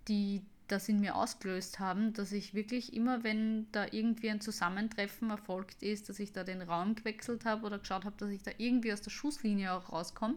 die 0.08 0.46
das 0.68 0.90
in 0.90 1.00
mir 1.00 1.16
ausgelöst 1.16 1.80
haben, 1.80 2.14
dass 2.14 2.32
ich 2.32 2.54
wirklich 2.54 2.94
immer, 2.94 3.24
wenn 3.24 3.72
da 3.72 3.86
irgendwie 3.92 4.30
ein 4.30 4.42
Zusammentreffen 4.42 5.30
erfolgt 5.30 5.84
ist, 5.84 6.10
dass 6.10 6.20
ich 6.20 6.32
da 6.32 6.44
den 6.44 6.62
Raum 6.62 6.96
gewechselt 6.96 7.46
habe 7.46 7.66
oder 7.66 7.80
geschaut 7.80 8.06
habe, 8.06 8.16
dass 8.18 8.30
ich 8.30 8.44
da 8.44 8.52
irgendwie 8.58 8.94
aus 8.94 9.02
der 9.02 9.12
Schusslinie 9.12 9.74
auch 9.74 9.92
rauskomme, 9.92 10.36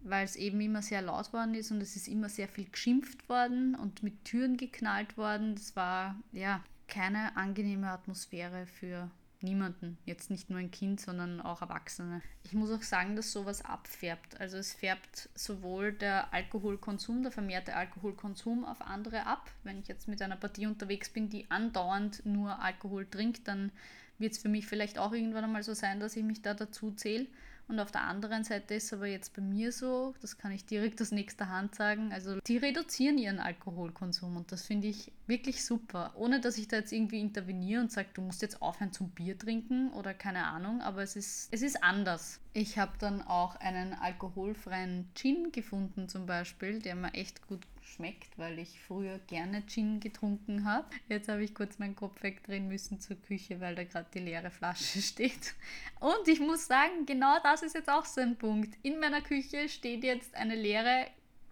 weil 0.00 0.24
es 0.24 0.36
eben 0.36 0.60
immer 0.60 0.82
sehr 0.82 1.02
laut 1.02 1.32
worden 1.32 1.54
ist 1.54 1.70
und 1.70 1.80
es 1.80 1.96
ist 1.96 2.08
immer 2.08 2.28
sehr 2.28 2.48
viel 2.48 2.68
geschimpft 2.70 3.28
worden 3.28 3.74
und 3.74 4.02
mit 4.02 4.24
Türen 4.24 4.56
geknallt 4.56 5.16
worden. 5.16 5.54
Das 5.54 5.74
war 5.76 6.16
ja 6.32 6.62
keine 6.88 7.36
angenehme 7.36 7.90
Atmosphäre 7.90 8.66
für 8.66 9.10
niemanden. 9.42 9.98
Jetzt 10.04 10.30
nicht 10.30 10.50
nur 10.50 10.58
ein 10.58 10.70
Kind, 10.70 11.00
sondern 11.00 11.40
auch 11.40 11.62
Erwachsene. 11.62 12.22
Ich 12.44 12.52
muss 12.52 12.70
auch 12.70 12.82
sagen, 12.82 13.16
dass 13.16 13.32
sowas 13.32 13.64
abfärbt. 13.64 14.40
Also 14.40 14.56
es 14.56 14.72
färbt 14.72 15.28
sowohl 15.34 15.92
der 15.92 16.32
Alkoholkonsum, 16.32 17.22
der 17.22 17.32
vermehrte 17.32 17.74
Alkoholkonsum 17.74 18.64
auf 18.64 18.80
andere 18.82 19.26
ab. 19.26 19.50
Wenn 19.64 19.78
ich 19.78 19.88
jetzt 19.88 20.08
mit 20.08 20.22
einer 20.22 20.36
Partie 20.36 20.66
unterwegs 20.66 21.10
bin, 21.10 21.28
die 21.28 21.50
andauernd 21.50 22.24
nur 22.24 22.60
Alkohol 22.60 23.06
trinkt, 23.06 23.48
dann 23.48 23.72
wird 24.18 24.32
es 24.32 24.38
für 24.38 24.48
mich 24.48 24.66
vielleicht 24.66 24.98
auch 24.98 25.12
irgendwann 25.12 25.44
einmal 25.44 25.62
so 25.62 25.74
sein, 25.74 26.00
dass 26.00 26.16
ich 26.16 26.24
mich 26.24 26.42
da 26.42 26.54
dazu 26.54 26.92
zähle. 26.92 27.26
Und 27.68 27.80
auf 27.80 27.90
der 27.90 28.02
anderen 28.02 28.44
Seite 28.44 28.74
ist 28.74 28.92
aber 28.92 29.06
jetzt 29.06 29.34
bei 29.34 29.42
mir 29.42 29.72
so, 29.72 30.14
das 30.20 30.38
kann 30.38 30.52
ich 30.52 30.64
direkt 30.66 31.02
aus 31.02 31.10
nächster 31.10 31.48
Hand 31.48 31.74
sagen, 31.74 32.12
also 32.12 32.38
die 32.46 32.58
reduzieren 32.58 33.18
ihren 33.18 33.40
Alkoholkonsum 33.40 34.36
und 34.36 34.52
das 34.52 34.64
finde 34.64 34.86
ich 34.86 35.10
wirklich 35.26 35.64
super. 35.64 36.12
Ohne 36.14 36.40
dass 36.40 36.58
ich 36.58 36.68
da 36.68 36.76
jetzt 36.76 36.92
irgendwie 36.92 37.20
interveniere 37.20 37.80
und 37.80 37.90
sage, 37.90 38.08
du 38.14 38.22
musst 38.22 38.42
jetzt 38.42 38.62
aufhören 38.62 38.92
zum 38.92 39.10
Bier 39.10 39.36
trinken 39.36 39.92
oder 39.94 40.14
keine 40.14 40.44
Ahnung, 40.44 40.80
aber 40.80 41.02
es 41.02 41.16
ist, 41.16 41.48
es 41.50 41.62
ist 41.62 41.82
anders. 41.82 42.40
Ich 42.52 42.78
habe 42.78 42.92
dann 43.00 43.20
auch 43.22 43.56
einen 43.56 43.94
alkoholfreien 43.94 45.08
Gin 45.14 45.50
gefunden 45.50 46.08
zum 46.08 46.26
Beispiel, 46.26 46.78
der 46.78 46.94
mir 46.94 47.14
echt 47.14 47.46
gut 47.48 47.66
schmeckt, 47.86 48.38
weil 48.38 48.58
ich 48.58 48.80
früher 48.80 49.18
gerne 49.26 49.64
Gin 49.66 50.00
getrunken 50.00 50.64
habe. 50.64 50.88
Jetzt 51.08 51.28
habe 51.28 51.44
ich 51.44 51.54
kurz 51.54 51.78
meinen 51.78 51.96
Kopf 51.96 52.22
wegdrehen 52.22 52.68
müssen 52.68 53.00
zur 53.00 53.16
Küche, 53.16 53.60
weil 53.60 53.74
da 53.74 53.84
gerade 53.84 54.08
die 54.12 54.18
leere 54.18 54.50
Flasche 54.50 55.00
steht. 55.02 55.54
Und 56.00 56.26
ich 56.26 56.40
muss 56.40 56.66
sagen, 56.66 57.06
genau 57.06 57.38
das 57.42 57.62
ist 57.62 57.74
jetzt 57.74 57.88
auch 57.88 58.04
so 58.04 58.20
ein 58.20 58.36
Punkt. 58.36 58.76
In 58.82 59.00
meiner 59.00 59.20
Küche 59.20 59.68
steht 59.68 60.04
jetzt 60.04 60.34
eine 60.34 60.54
leere 60.54 61.06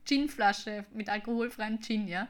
Ginflasche 0.04 0.84
mit 0.92 1.08
alkoholfreiem 1.08 1.80
Gin, 1.80 2.08
ja. 2.08 2.28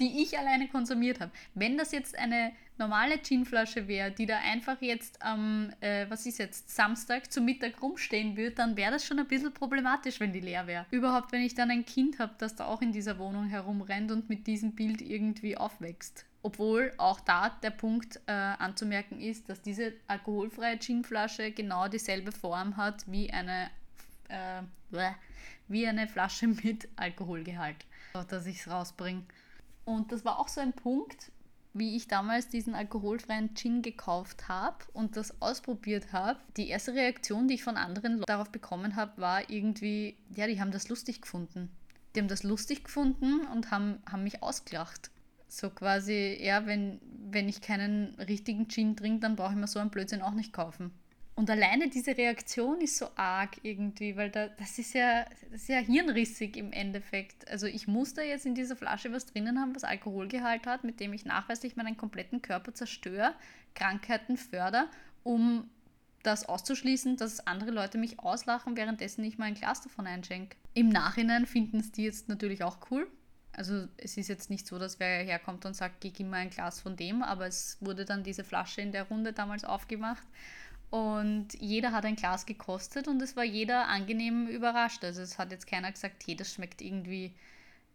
die 0.00 0.22
ich 0.22 0.38
alleine 0.38 0.68
konsumiert 0.68 1.20
habe. 1.20 1.32
Wenn 1.54 1.78
das 1.78 1.92
jetzt 1.92 2.18
eine 2.18 2.52
normale 2.78 3.18
Ginflasche 3.18 3.86
wäre, 3.86 4.10
die 4.10 4.26
da 4.26 4.38
einfach 4.38 4.80
jetzt 4.80 5.22
am, 5.22 5.72
äh, 5.80 6.06
was 6.08 6.26
ist 6.26 6.38
jetzt, 6.38 6.74
Samstag 6.74 7.32
zum 7.32 7.44
Mittag 7.44 7.80
rumstehen 7.80 8.36
würde, 8.36 8.54
dann 8.54 8.76
wäre 8.76 8.92
das 8.92 9.04
schon 9.04 9.18
ein 9.18 9.28
bisschen 9.28 9.52
problematisch, 9.52 10.20
wenn 10.20 10.32
die 10.32 10.40
leer 10.40 10.66
wäre. 10.66 10.86
Überhaupt, 10.90 11.32
wenn 11.32 11.42
ich 11.42 11.54
dann 11.54 11.70
ein 11.70 11.84
Kind 11.84 12.18
habe, 12.18 12.34
das 12.38 12.56
da 12.56 12.66
auch 12.66 12.82
in 12.82 12.92
dieser 12.92 13.18
Wohnung 13.18 13.46
herumrennt 13.46 14.10
und 14.10 14.28
mit 14.28 14.46
diesem 14.46 14.74
Bild 14.74 15.00
irgendwie 15.00 15.56
aufwächst. 15.56 16.26
Obwohl 16.42 16.92
auch 16.98 17.20
da 17.20 17.50
der 17.62 17.70
Punkt 17.70 18.20
äh, 18.26 18.32
anzumerken 18.32 19.18
ist, 19.20 19.48
dass 19.48 19.62
diese 19.62 19.94
alkoholfreie 20.08 20.76
Ginflasche 20.76 21.52
genau 21.52 21.88
dieselbe 21.88 22.32
Form 22.32 22.76
hat 22.76 23.04
wie 23.10 23.30
eine, 23.30 23.70
äh, 24.28 24.62
wie 25.68 25.86
eine 25.86 26.06
Flasche 26.06 26.48
mit 26.64 26.88
Alkoholgehalt, 26.96 27.86
dass 28.28 28.46
ich 28.46 28.60
es 28.60 28.68
rausbringe. 28.68 29.22
Und 29.86 30.12
das 30.12 30.24
war 30.24 30.38
auch 30.38 30.48
so 30.48 30.60
ein 30.60 30.72
Punkt, 30.72 31.30
wie 31.74 31.96
ich 31.96 32.08
damals 32.08 32.48
diesen 32.48 32.74
alkoholfreien 32.74 33.54
Gin 33.54 33.82
gekauft 33.82 34.48
habe 34.48 34.78
und 34.92 35.16
das 35.16 35.42
ausprobiert 35.42 36.12
habe. 36.12 36.38
Die 36.56 36.68
erste 36.68 36.94
Reaktion, 36.94 37.48
die 37.48 37.54
ich 37.54 37.64
von 37.64 37.76
anderen 37.76 38.22
darauf 38.22 38.50
bekommen 38.50 38.96
habe, 38.96 39.20
war 39.20 39.50
irgendwie, 39.50 40.16
ja, 40.34 40.46
die 40.46 40.60
haben 40.60 40.70
das 40.70 40.88
lustig 40.88 41.20
gefunden. 41.20 41.70
Die 42.14 42.20
haben 42.20 42.28
das 42.28 42.44
lustig 42.44 42.84
gefunden 42.84 43.44
und 43.52 43.72
haben, 43.72 43.98
haben 44.10 44.22
mich 44.22 44.42
ausgelacht. 44.42 45.10
So 45.48 45.68
quasi, 45.68 46.38
ja, 46.40 46.64
wenn, 46.66 47.00
wenn 47.30 47.48
ich 47.48 47.60
keinen 47.60 48.14
richtigen 48.14 48.68
Gin 48.68 48.96
trinke, 48.96 49.20
dann 49.20 49.36
brauche 49.36 49.52
ich 49.52 49.58
mir 49.58 49.66
so 49.66 49.80
einen 49.80 49.90
Blödsinn 49.90 50.22
auch 50.22 50.34
nicht 50.34 50.52
kaufen. 50.52 50.92
Und 51.36 51.50
alleine 51.50 51.88
diese 51.88 52.16
Reaktion 52.16 52.80
ist 52.80 52.96
so 52.96 53.08
arg 53.16 53.56
irgendwie, 53.62 54.16
weil 54.16 54.30
da, 54.30 54.48
das, 54.48 54.78
ist 54.78 54.94
ja, 54.94 55.24
das 55.50 55.62
ist 55.62 55.68
ja 55.68 55.78
hirnrissig 55.78 56.56
im 56.56 56.72
Endeffekt. 56.72 57.48
Also 57.50 57.66
ich 57.66 57.88
muss 57.88 58.14
da 58.14 58.22
jetzt 58.22 58.46
in 58.46 58.54
dieser 58.54 58.76
Flasche 58.76 59.12
was 59.12 59.26
drinnen 59.26 59.58
haben, 59.58 59.74
was 59.74 59.82
Alkoholgehalt 59.82 60.66
hat, 60.66 60.84
mit 60.84 61.00
dem 61.00 61.12
ich 61.12 61.24
nachweislich 61.24 61.74
meinen 61.74 61.96
kompletten 61.96 62.40
Körper 62.40 62.72
zerstöre, 62.72 63.34
Krankheiten 63.74 64.36
fördere, 64.36 64.88
um 65.24 65.68
das 66.22 66.48
auszuschließen, 66.48 67.16
dass 67.16 67.46
andere 67.46 67.72
Leute 67.72 67.98
mich 67.98 68.20
auslachen, 68.20 68.76
währenddessen 68.76 69.24
ich 69.24 69.36
mal 69.36 69.46
ein 69.46 69.54
Glas 69.54 69.82
davon 69.82 70.06
einschenke. 70.06 70.56
Im 70.72 70.88
Nachhinein 70.88 71.46
finden 71.46 71.80
es 71.80 71.90
die 71.90 72.04
jetzt 72.04 72.28
natürlich 72.28 72.62
auch 72.62 72.78
cool. 72.90 73.08
Also 73.52 73.86
es 73.96 74.16
ist 74.16 74.28
jetzt 74.28 74.50
nicht 74.50 74.66
so, 74.66 74.78
dass 74.78 75.00
wer 75.00 75.22
herkommt 75.22 75.66
und 75.66 75.74
sagt, 75.74 76.00
gib 76.00 76.18
mir 76.20 76.36
ein 76.36 76.50
Glas 76.50 76.80
von 76.80 76.96
dem, 76.96 77.22
aber 77.22 77.46
es 77.46 77.76
wurde 77.80 78.04
dann 78.04 78.22
diese 78.22 78.44
Flasche 78.44 78.80
in 78.80 78.92
der 78.92 79.04
Runde 79.04 79.32
damals 79.32 79.64
aufgemacht 79.64 80.24
und 80.90 81.48
jeder 81.58 81.92
hat 81.92 82.04
ein 82.04 82.16
Glas 82.16 82.46
gekostet 82.46 83.08
und 83.08 83.20
es 83.20 83.36
war 83.36 83.44
jeder 83.44 83.88
angenehm 83.88 84.46
überrascht. 84.46 85.04
Also 85.04 85.22
es 85.22 85.38
hat 85.38 85.50
jetzt 85.50 85.66
keiner 85.66 85.90
gesagt, 85.90 86.22
hey, 86.26 86.36
das 86.36 86.52
schmeckt 86.52 86.80
irgendwie 86.80 87.34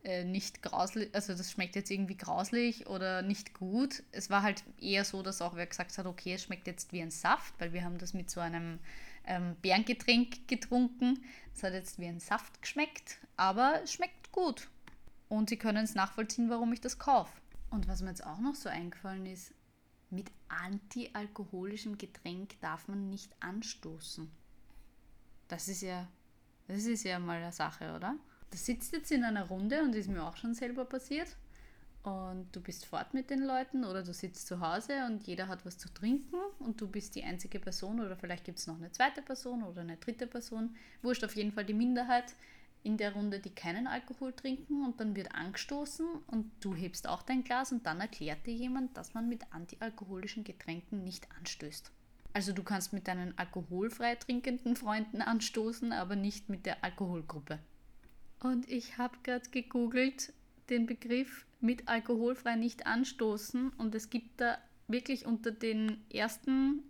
äh, 0.04 0.24
nicht 0.24 0.62
grauslich, 0.62 1.14
also 1.14 1.34
das 1.34 1.52
schmeckt 1.52 1.76
jetzt 1.76 1.92
irgendwie 1.92 2.18
grauslich 2.18 2.88
oder 2.88 3.22
nicht 3.22 3.54
gut. 3.54 4.04
Es 4.12 4.30
war 4.30 4.44
halt 4.44 4.64
eher 4.80 5.04
so, 5.06 5.22
dass 5.24 5.42
auch 5.42 5.56
wer 5.56 5.66
gesagt 5.66 5.98
hat, 5.98 6.06
okay, 6.06 6.34
es 6.34 6.44
schmeckt 6.44 6.68
jetzt 6.68 6.94
wie 6.94 7.02
ein 7.02 7.12
Saft, 7.12 7.54
weil 7.60 7.74
wir 7.74 7.84
haben 7.84 7.98
das 7.98 8.14
mit 8.14 8.30
so 8.30 8.40
einem 8.40 8.80
ähm, 9.26 9.56
Bärengetränk 9.62 10.48
getrunken. 10.48 11.24
Es 11.54 11.64
hat 11.64 11.74
jetzt 11.74 12.00
wie 12.00 12.08
ein 12.08 12.20
Saft 12.20 12.62
geschmeckt, 12.62 13.18
aber 13.38 13.82
es 13.84 13.94
schmeckt 13.94 14.32
gut. 14.32 14.70
Und 15.28 15.50
sie 15.50 15.58
können 15.58 15.84
es 15.84 15.96
nachvollziehen, 15.96 16.50
warum 16.50 16.74
ich 16.74 16.82
das 16.82 16.98
kaufe. 16.98 17.34
Und 17.70 17.88
was 17.88 18.02
mir 18.02 18.10
jetzt 18.10 18.26
auch 18.26 18.40
noch 18.40 18.56
so 18.56 18.68
eingefallen 18.68 19.26
ist, 19.26 19.54
mit 20.10 20.32
antialkoholischem 20.48 21.98
Getränk 21.98 22.60
darf 22.62 22.88
man 22.88 23.10
nicht 23.10 23.32
anstoßen. 23.40 24.30
Das 25.48 25.68
ist 25.68 25.82
ja, 25.82 26.08
das 26.68 26.86
ist 26.86 27.04
ja 27.04 27.20
mal 27.20 27.38
eine 27.38 27.52
Sache, 27.52 27.96
oder? 27.96 28.16
Du 28.52 28.58
sitzt 28.58 28.94
jetzt 28.94 29.12
in 29.12 29.24
einer 29.24 29.48
Runde 29.48 29.84
und 29.84 29.96
ist 29.96 30.10
mir 30.10 30.24
auch 30.24 30.38
schon 30.38 30.54
selber 30.54 30.86
passiert. 30.86 31.36
Und 32.04 32.48
du 32.54 32.62
bist 32.62 32.86
fort 32.86 33.14
mit 33.14 33.30
den 33.30 33.44
Leuten 33.44 33.84
oder 33.84 34.04
du 34.04 34.14
sitzt 34.14 34.48
zu 34.48 34.62
Hause 34.62 35.06
und 35.06 35.28
jeder 35.28 35.50
hat 35.50 35.66
was 35.66 35.78
zu 35.78 35.94
trinken 35.94 36.38
und 36.60 36.80
du 36.80 36.88
bist 36.88 37.16
die 37.16 37.24
einzige 37.24 37.60
Person 37.60 38.00
oder 38.00 38.16
vielleicht 38.16 38.46
gibt 38.46 38.58
es 38.58 38.68
noch 38.68 38.78
eine 38.78 38.92
zweite 38.92 39.22
Person 39.22 39.64
oder 39.64 39.82
eine 39.82 39.98
dritte 39.98 40.26
Person. 40.26 40.76
Wurscht 41.02 41.26
auf 41.26 41.36
jeden 41.36 41.52
Fall 41.52 41.66
die 41.66 41.74
Minderheit, 41.74 42.34
in 42.84 42.98
der 42.98 43.14
Runde, 43.14 43.40
die 43.40 43.50
keinen 43.50 43.88
Alkohol 43.88 44.34
trinken 44.34 44.86
und 44.86 45.00
dann 45.00 45.16
wird 45.16 45.36
angestoßen 45.36 46.08
und 46.28 46.52
du 46.62 46.74
hebst 46.74 47.08
auch 47.08 47.22
dein 47.22 47.44
Glas 47.44 47.72
und 47.72 47.86
dann 47.86 48.00
erklärt 48.00 48.46
dir 48.46 48.54
jemand, 48.54 48.96
dass 48.96 49.14
man 49.14 49.28
mit 49.28 49.52
antialkoholischen 49.52 50.44
Getränken 50.44 51.04
nicht 51.04 51.28
anstößt. 51.38 51.92
Also 52.34 52.54
du 52.54 52.64
kannst 52.64 52.94
mit 52.94 53.08
deinen 53.08 53.38
alkoholfrei 53.38 54.16
trinkenden 54.16 54.76
Freunden 54.76 55.22
anstoßen, 55.22 55.92
aber 55.92 56.16
nicht 56.16 56.50
mit 56.50 56.66
der 56.66 56.84
Alkoholgruppe. 56.84 57.60
Und 58.40 58.70
ich 58.70 58.98
habe 58.98 59.18
gerade 59.24 59.50
gegoogelt 59.50 60.32
den 60.70 60.86
Begriff 60.86 61.46
mit 61.60 61.88
alkoholfrei 61.88 62.56
nicht 62.56 62.86
anstoßen 62.86 63.70
und 63.78 63.96
es 63.96 64.10
gibt 64.10 64.40
da 64.40 64.58
wirklich 64.88 65.26
unter 65.26 65.52
den 65.52 65.98
ersten 66.12 66.84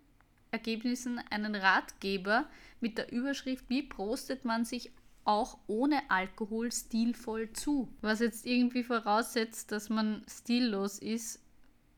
Ergebnissen 0.52 1.20
einen 1.30 1.56
Ratgeber 1.56 2.48
mit 2.82 2.98
der 2.98 3.12
Überschrift, 3.12 3.70
wie 3.70 3.84
prostet 3.84 4.46
man 4.46 4.66
sich 4.66 4.92
auch 5.26 5.58
ohne 5.68 6.10
Alkohol 6.10 6.72
stilvoll 6.72 7.52
zu. 7.54 7.88
Was 8.02 8.20
jetzt 8.20 8.46
irgendwie 8.46 8.84
voraussetzt, 8.84 9.72
dass 9.72 9.90
man 9.90 10.24
stillos 10.28 11.00
ist 11.00 11.40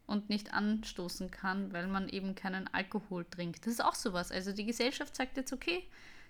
und 0.08 0.30
nicht 0.30 0.54
anstoßen 0.54 1.32
kann, 1.32 1.72
weil 1.74 1.88
man 1.88 2.10
eben 2.10 2.36
keinen 2.36 2.68
Alkohol 2.74 3.26
trinkt. 3.26 3.66
Das 3.66 3.74
ist 3.74 3.84
auch 3.84 3.96
sowas. 3.96 4.32
Also 4.32 4.52
die 4.52 4.66
Gesellschaft 4.66 5.16
sagt 5.16 5.38
jetzt, 5.38 5.54
okay, 5.54 5.84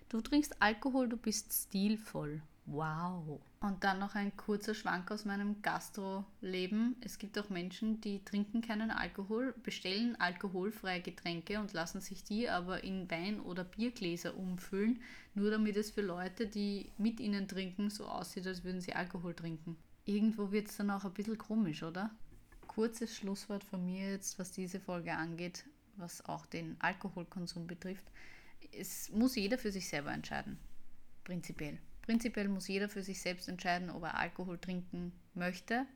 du 0.08 0.20
trinkst 0.20 0.62
Alkohol, 0.62 1.08
du 1.08 1.16
bist 1.16 1.52
stilvoll. 1.52 2.42
Wow. 2.66 3.40
Und 3.60 3.82
dann 3.82 3.98
noch 3.98 4.14
ein 4.14 4.36
kurzer 4.36 4.74
Schwank 4.74 5.10
aus 5.10 5.24
meinem 5.24 5.62
Gastro-Leben. 5.62 6.96
Es 7.00 7.18
gibt 7.18 7.36
auch 7.38 7.50
Menschen, 7.50 8.00
die 8.00 8.24
trinken 8.24 8.60
keinen 8.60 8.90
Alkohol, 8.90 9.54
bestellen 9.62 10.18
alkoholfreie 10.20 11.00
Getränke 11.00 11.58
und 11.58 11.72
lassen 11.72 12.00
sich 12.00 12.22
die 12.22 12.48
aber 12.48 12.84
in 12.84 13.10
Wein- 13.10 13.40
oder 13.40 13.64
Biergläser 13.64 14.36
umfüllen, 14.36 15.00
nur 15.34 15.50
damit 15.50 15.76
es 15.76 15.90
für 15.90 16.02
Leute, 16.02 16.46
die 16.46 16.92
mit 16.98 17.18
ihnen 17.18 17.48
trinken, 17.48 17.90
so 17.90 18.06
aussieht, 18.06 18.46
als 18.46 18.62
würden 18.62 18.80
sie 18.80 18.94
Alkohol 18.94 19.34
trinken. 19.34 19.76
Irgendwo 20.04 20.52
wird 20.52 20.68
es 20.68 20.76
dann 20.76 20.90
auch 20.90 21.04
ein 21.04 21.14
bisschen 21.14 21.38
komisch, 21.38 21.82
oder? 21.82 22.10
Kurzes 22.68 23.16
Schlusswort 23.16 23.64
von 23.64 23.84
mir 23.84 24.10
jetzt, 24.10 24.38
was 24.38 24.52
diese 24.52 24.80
Folge 24.80 25.12
angeht, 25.12 25.64
was 25.96 26.24
auch 26.24 26.46
den 26.46 26.76
Alkoholkonsum 26.80 27.66
betrifft. 27.66 28.04
Es 28.72 29.10
muss 29.10 29.36
jeder 29.36 29.58
für 29.58 29.72
sich 29.72 29.88
selber 29.88 30.12
entscheiden. 30.12 30.58
Prinzipiell. 31.24 31.78
Prinzipiell 32.02 32.48
muss 32.48 32.68
jeder 32.68 32.88
für 32.88 33.02
sich 33.02 33.20
selbst 33.20 33.48
entscheiden, 33.48 33.90
ob 33.90 34.02
er 34.02 34.18
Alkohol 34.18 34.58
trinken 34.58 35.12
möchte. 35.34 35.86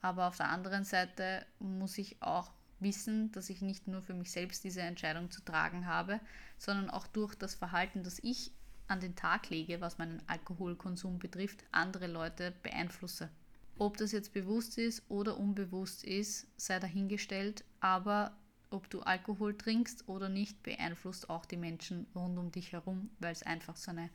Aber 0.00 0.28
auf 0.28 0.36
der 0.36 0.48
anderen 0.48 0.84
Seite 0.84 1.44
muss 1.58 1.98
ich 1.98 2.22
auch 2.22 2.52
wissen, 2.78 3.32
dass 3.32 3.50
ich 3.50 3.62
nicht 3.62 3.88
nur 3.88 4.02
für 4.02 4.14
mich 4.14 4.30
selbst 4.30 4.62
diese 4.62 4.82
Entscheidung 4.82 5.30
zu 5.30 5.42
tragen 5.42 5.86
habe, 5.86 6.20
sondern 6.58 6.90
auch 6.90 7.06
durch 7.06 7.34
das 7.34 7.54
Verhalten, 7.54 8.04
das 8.04 8.18
ich 8.22 8.52
an 8.86 9.00
den 9.00 9.16
Tag 9.16 9.50
lege, 9.50 9.80
was 9.80 9.98
meinen 9.98 10.22
Alkoholkonsum 10.28 11.18
betrifft, 11.18 11.64
andere 11.72 12.06
Leute 12.06 12.52
beeinflusse. 12.62 13.30
Ob 13.78 13.96
das 13.96 14.12
jetzt 14.12 14.32
bewusst 14.32 14.78
ist 14.78 15.02
oder 15.08 15.38
unbewusst 15.38 16.04
ist, 16.04 16.46
sei 16.56 16.78
dahingestellt, 16.78 17.64
aber 17.80 18.36
ob 18.70 18.88
du 18.90 19.00
Alkohol 19.00 19.56
trinkst 19.56 20.08
oder 20.08 20.28
nicht, 20.28 20.62
beeinflusst 20.62 21.30
auch 21.30 21.44
die 21.46 21.56
Menschen 21.56 22.06
rund 22.14 22.38
um 22.38 22.52
dich 22.52 22.72
herum, 22.72 23.10
weil 23.18 23.32
es 23.32 23.42
einfach 23.42 23.76
so 23.76 23.90
eine 23.90 24.10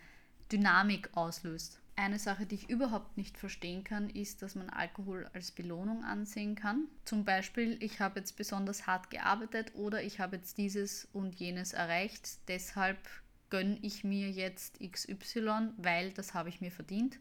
Dynamik 0.52 1.10
auslöst. 1.16 1.80
Eine 1.96 2.20
Sache, 2.20 2.46
die 2.46 2.56
ich 2.56 2.70
überhaupt 2.70 3.18
nicht 3.18 3.38
verstehen 3.38 3.84
kann, 3.84 4.10
ist, 4.10 4.42
dass 4.42 4.56
man 4.56 4.70
Alkohol 4.70 5.30
als 5.34 5.52
Belohnung 5.52 6.04
ansehen 6.04 6.56
kann. 6.56 6.88
Zum 7.06 7.26
Beispiel, 7.26 7.78
ich 7.84 8.00
habe 8.00 8.20
jetzt 8.20 8.38
besonders 8.38 8.88
hart 8.88 9.10
gearbeitet 9.10 9.74
oder 9.76 10.02
ich 10.02 10.20
habe 10.20 10.38
jetzt 10.38 10.58
dieses 10.58 11.08
und 11.14 11.36
jenes 11.36 11.74
erreicht, 11.74 12.48
deshalb 12.48 12.98
gönne 13.50 13.78
ich 13.82 14.04
mir 14.04 14.32
jetzt 14.32 14.80
XY, 14.80 15.74
weil 15.78 16.12
das 16.12 16.34
habe 16.34 16.50
ich 16.50 16.62
mir 16.62 16.72
verdient. 16.72 17.20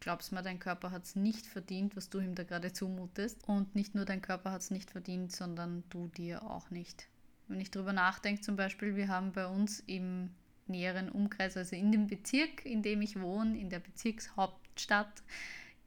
Glaubst 0.00 0.32
mir, 0.32 0.42
dein 0.42 0.58
Körper 0.58 0.90
hat 0.90 1.04
es 1.04 1.16
nicht 1.16 1.46
verdient, 1.46 1.96
was 1.96 2.10
du 2.10 2.18
ihm 2.20 2.34
da 2.34 2.44
gerade 2.44 2.72
zumutest. 2.72 3.46
Und 3.46 3.74
nicht 3.74 3.94
nur 3.94 4.04
dein 4.04 4.22
Körper 4.22 4.52
hat 4.52 4.62
es 4.62 4.70
nicht 4.70 4.90
verdient, 4.90 5.32
sondern 5.32 5.84
du 5.90 6.08
dir 6.08 6.42
auch 6.42 6.70
nicht. 6.70 7.08
Wenn 7.48 7.60
ich 7.60 7.70
darüber 7.70 7.92
nachdenke, 7.92 8.40
zum 8.40 8.56
Beispiel, 8.56 8.96
wir 8.96 9.08
haben 9.08 9.32
bei 9.32 9.46
uns 9.46 9.80
im 9.86 10.30
näheren 10.68 11.08
Umkreis, 11.10 11.56
also 11.56 11.76
in 11.76 11.92
dem 11.92 12.06
Bezirk, 12.06 12.64
in 12.64 12.82
dem 12.82 13.02
ich 13.02 13.20
wohne, 13.20 13.58
in 13.58 13.70
der 13.70 13.80
Bezirkshauptstadt, 13.80 15.22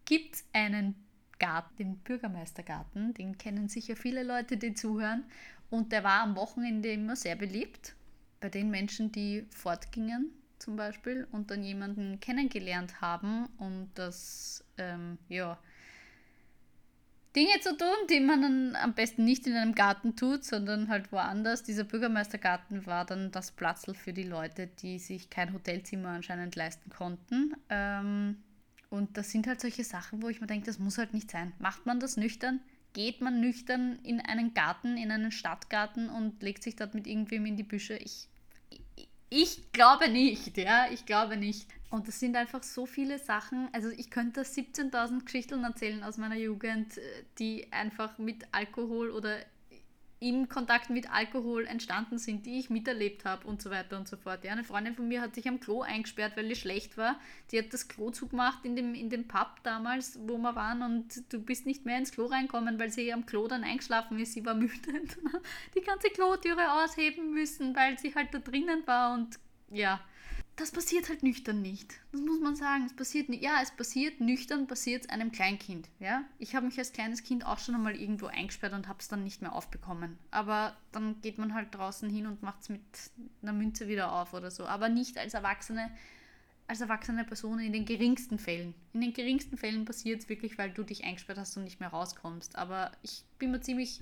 gibt 0.05 0.35
es 0.35 0.45
einen 0.53 0.95
Garten, 1.39 1.75
den 1.77 1.97
Bürgermeistergarten. 1.99 3.13
Den 3.13 3.37
kennen 3.37 3.69
sicher 3.69 3.95
viele 3.95 4.23
Leute, 4.23 4.57
die 4.57 4.73
zuhören. 4.73 5.23
Und 5.69 5.91
der 5.91 6.03
war 6.03 6.21
am 6.21 6.35
Wochenende 6.35 6.91
immer 6.91 7.15
sehr 7.15 7.35
beliebt 7.35 7.95
bei 8.39 8.49
den 8.49 8.69
Menschen, 8.69 9.11
die 9.11 9.45
fortgingen 9.49 10.31
zum 10.59 10.75
Beispiel 10.75 11.27
und 11.31 11.51
dann 11.51 11.63
jemanden 11.63 12.19
kennengelernt 12.19 13.01
haben 13.01 13.47
und 13.57 13.89
das 13.95 14.63
ähm, 14.77 15.17
ja, 15.29 15.57
Dinge 17.35 17.59
zu 17.61 17.77
tun, 17.77 17.87
die 18.09 18.19
man 18.19 18.41
dann 18.41 18.75
am 18.75 18.93
besten 18.93 19.23
nicht 19.23 19.45
in 19.45 19.55
einem 19.55 19.75
Garten 19.75 20.15
tut, 20.15 20.43
sondern 20.43 20.87
halt 20.89 21.11
woanders. 21.11 21.63
Dieser 21.63 21.83
Bürgermeistergarten 21.83 22.85
war 22.85 23.05
dann 23.05 23.31
das 23.31 23.51
Platzl 23.51 23.93
für 23.93 24.13
die 24.13 24.23
Leute, 24.23 24.67
die 24.67 24.97
sich 24.99 25.29
kein 25.29 25.53
Hotelzimmer 25.53 26.09
anscheinend 26.09 26.55
leisten 26.55 26.89
konnten. 26.89 27.53
Ähm, 27.69 28.37
Und 28.89 29.17
das 29.17 29.29
sind 29.29 29.45
halt 29.45 29.61
solche 29.61 29.83
Sachen, 29.83 30.23
wo 30.23 30.29
ich 30.29 30.41
mir 30.41 30.47
denke, 30.47 30.65
das 30.65 30.79
muss 30.79 30.97
halt 30.97 31.13
nicht 31.13 31.29
sein. 31.29 31.53
Macht 31.59 31.85
man 31.85 31.99
das 31.99 32.17
nüchtern? 32.17 32.59
Geht 32.93 33.21
man 33.21 33.39
nüchtern 33.39 33.99
in 34.03 34.19
einen 34.19 34.55
Garten, 34.55 34.97
in 34.97 35.11
einen 35.11 35.31
Stadtgarten 35.31 36.09
und 36.09 36.41
legt 36.41 36.63
sich 36.63 36.75
dort 36.75 36.95
mit 36.95 37.05
irgendwem 37.05 37.45
in 37.45 37.55
die 37.55 37.63
Büsche? 37.63 37.95
Ich, 37.97 38.27
ich, 39.29 39.71
glaube 39.71 40.09
nicht, 40.09 40.57
ja, 40.57 40.87
ich 40.91 41.05
glaube 41.05 41.37
nicht. 41.37 41.67
Und 41.89 42.07
das 42.07 42.19
sind 42.19 42.35
einfach 42.35 42.63
so 42.63 42.85
viele 42.85 43.17
Sachen. 43.17 43.69
Also 43.73 43.89
ich 43.89 44.11
könnte 44.11 44.41
17.000 44.41 45.23
Geschichten 45.25 45.63
erzählen 45.63 46.03
aus 46.03 46.17
meiner 46.17 46.35
Jugend, 46.35 46.97
äh, 46.97 47.01
die 47.39 47.71
einfach 47.71 48.17
mit 48.17 48.45
Alkohol 48.51 49.09
oder 49.11 49.37
im 50.21 50.49
Kontakt 50.49 50.89
mit 50.89 51.09
Alkohol 51.09 51.65
entstanden 51.65 52.17
sind, 52.17 52.45
die 52.45 52.59
ich 52.59 52.69
miterlebt 52.69 53.23
habe 53.23 53.47
und 53.47 53.61
so 53.61 53.69
weiter 53.69 53.97
und 53.97 54.07
so 54.07 54.17
fort. 54.17 54.43
Ja, 54.43 54.51
eine 54.51 54.65
Freundin 54.65 54.93
von 54.93 55.07
mir 55.07 55.21
hat 55.21 55.33
sich 55.33 55.47
am 55.47 55.61
Klo 55.61 55.81
eingesperrt, 55.81 56.35
weil 56.35 56.49
die 56.49 56.55
schlecht 56.55 56.97
war. 56.97 57.17
Die 57.51 57.57
hat 57.57 57.71
das 57.71 57.87
Klo 57.87 58.11
zugemacht 58.11 58.65
in 58.65 58.75
dem, 58.75 58.93
in 58.93 59.09
dem 59.09 59.27
Pub 59.29 59.47
damals, 59.63 60.19
wo 60.27 60.37
wir 60.37 60.55
waren 60.55 60.81
und 60.81 61.31
du 61.31 61.39
bist 61.39 61.65
nicht 61.65 61.85
mehr 61.85 61.97
ins 61.97 62.11
Klo 62.11 62.25
reinkommen, 62.25 62.79
weil 62.79 62.89
sie 62.89 63.13
am 63.13 63.25
Klo 63.25 63.47
dann 63.47 63.63
eingeschlafen 63.63 64.19
ist. 64.19 64.33
Sie 64.33 64.45
war 64.45 64.53
müde 64.55 64.91
und 64.91 65.17
die 65.75 65.81
ganze 65.81 66.09
Klotüre 66.09 66.83
ausheben 66.83 67.33
müssen, 67.33 67.73
weil 67.75 67.97
sie 67.97 68.13
halt 68.13 68.33
da 68.33 68.39
drinnen 68.39 68.85
war 68.85 69.13
und 69.13 69.39
ja, 69.71 70.01
das 70.59 70.71
passiert 70.71 71.07
halt 71.07 71.23
nüchtern 71.23 71.61
nicht. 71.61 71.93
Das 72.11 72.19
muss 72.21 72.41
man 72.41 72.55
sagen. 72.55 72.85
Es 72.85 72.93
passiert. 72.93 73.29
Ja, 73.29 73.61
es 73.61 73.71
passiert 73.71 74.19
nüchtern, 74.19 74.67
passiert 74.67 75.05
es 75.05 75.09
einem 75.09 75.31
Kleinkind. 75.31 75.87
Ja? 75.99 76.23
Ich 76.37 76.53
habe 76.53 76.65
mich 76.65 76.77
als 76.77 76.91
kleines 76.91 77.23
Kind 77.23 77.45
auch 77.45 77.59
schon 77.59 77.75
einmal 77.75 77.95
irgendwo 77.95 78.25
eingesperrt 78.25 78.73
und 78.73 78.87
habe 78.87 78.99
es 78.99 79.07
dann 79.07 79.23
nicht 79.23 79.41
mehr 79.41 79.53
aufbekommen. 79.53 80.17
Aber 80.31 80.75
dann 80.91 81.21
geht 81.21 81.37
man 81.37 81.53
halt 81.53 81.73
draußen 81.73 82.09
hin 82.09 82.27
und 82.27 82.43
macht 82.43 82.61
es 82.61 82.69
mit 82.69 82.81
einer 83.41 83.53
Münze 83.53 83.87
wieder 83.87 84.11
auf 84.11 84.33
oder 84.33 84.51
so. 84.51 84.65
Aber 84.65 84.89
nicht 84.89 85.17
als 85.17 85.33
Erwachsene, 85.33 85.89
als 86.67 86.81
erwachsene 86.81 87.23
Person 87.23 87.59
in 87.59 87.71
den 87.71 87.85
geringsten 87.85 88.37
Fällen. 88.37 88.73
In 88.91 89.01
den 89.01 89.13
geringsten 89.13 89.57
Fällen 89.57 89.85
passiert 89.85 90.21
es 90.21 90.29
wirklich, 90.29 90.57
weil 90.57 90.71
du 90.71 90.83
dich 90.83 91.05
eingesperrt 91.05 91.39
hast 91.39 91.55
und 91.55 91.63
nicht 91.63 91.79
mehr 91.79 91.89
rauskommst. 91.89 92.57
Aber 92.57 92.91
ich 93.01 93.23
bin 93.37 93.51
mir 93.51 93.61
ziemlich 93.61 94.01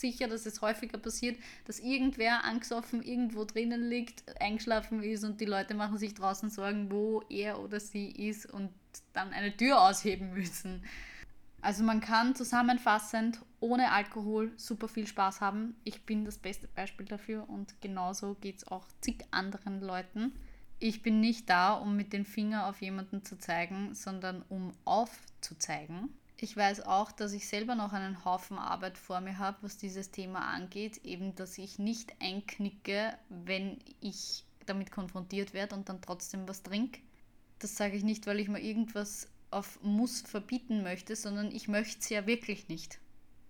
sicher, 0.00 0.28
dass 0.28 0.46
es 0.46 0.60
häufiger 0.60 0.98
passiert, 0.98 1.38
dass 1.64 1.80
irgendwer 1.80 2.44
angesoffen 2.44 3.02
irgendwo 3.02 3.44
drinnen 3.44 3.88
liegt, 3.88 4.40
eingeschlafen 4.40 5.02
ist 5.02 5.24
und 5.24 5.40
die 5.40 5.44
Leute 5.44 5.74
machen 5.74 5.98
sich 5.98 6.14
draußen 6.14 6.50
Sorgen, 6.50 6.90
wo 6.90 7.22
er 7.28 7.60
oder 7.60 7.80
sie 7.80 8.10
ist 8.10 8.46
und 8.46 8.70
dann 9.12 9.32
eine 9.32 9.56
Tür 9.56 9.82
ausheben 9.82 10.32
müssen. 10.32 10.82
Also 11.60 11.82
man 11.82 12.00
kann 12.00 12.34
zusammenfassend 12.34 13.40
ohne 13.60 13.90
Alkohol 13.90 14.52
super 14.56 14.86
viel 14.88 15.06
Spaß 15.06 15.40
haben. 15.40 15.74
Ich 15.82 16.04
bin 16.04 16.24
das 16.24 16.38
beste 16.38 16.68
Beispiel 16.68 17.06
dafür 17.06 17.48
und 17.48 17.80
genauso 17.80 18.34
geht 18.34 18.58
es 18.58 18.68
auch 18.68 18.86
zig 19.00 19.24
anderen 19.32 19.80
Leuten. 19.80 20.32
Ich 20.78 21.02
bin 21.02 21.20
nicht 21.20 21.48
da, 21.48 21.72
um 21.72 21.96
mit 21.96 22.12
dem 22.12 22.24
Finger 22.24 22.66
auf 22.66 22.82
jemanden 22.82 23.24
zu 23.24 23.38
zeigen, 23.38 23.94
sondern 23.94 24.42
um 24.48 24.72
aufzuzeigen. 24.84 26.10
Ich 26.38 26.56
weiß 26.56 26.82
auch, 26.82 27.12
dass 27.12 27.32
ich 27.32 27.48
selber 27.48 27.74
noch 27.74 27.92
einen 27.92 28.24
Haufen 28.24 28.58
Arbeit 28.58 28.98
vor 28.98 29.20
mir 29.20 29.38
habe, 29.38 29.58
was 29.62 29.78
dieses 29.78 30.10
Thema 30.10 30.40
angeht. 30.40 30.98
Eben, 31.04 31.34
dass 31.34 31.56
ich 31.56 31.78
nicht 31.78 32.14
einknicke, 32.20 33.16
wenn 33.28 33.78
ich 34.00 34.44
damit 34.66 34.90
konfrontiert 34.90 35.54
werde 35.54 35.74
und 35.74 35.88
dann 35.88 36.02
trotzdem 36.02 36.46
was 36.46 36.62
trinke. 36.62 37.00
Das 37.58 37.76
sage 37.76 37.96
ich 37.96 38.04
nicht, 38.04 38.26
weil 38.26 38.38
ich 38.38 38.48
mir 38.48 38.60
irgendwas 38.60 39.28
auf 39.50 39.82
Muss 39.82 40.20
verbieten 40.20 40.82
möchte, 40.82 41.16
sondern 41.16 41.50
ich 41.50 41.68
möchte 41.68 42.00
es 42.00 42.08
ja 42.10 42.26
wirklich 42.26 42.68
nicht. 42.68 42.98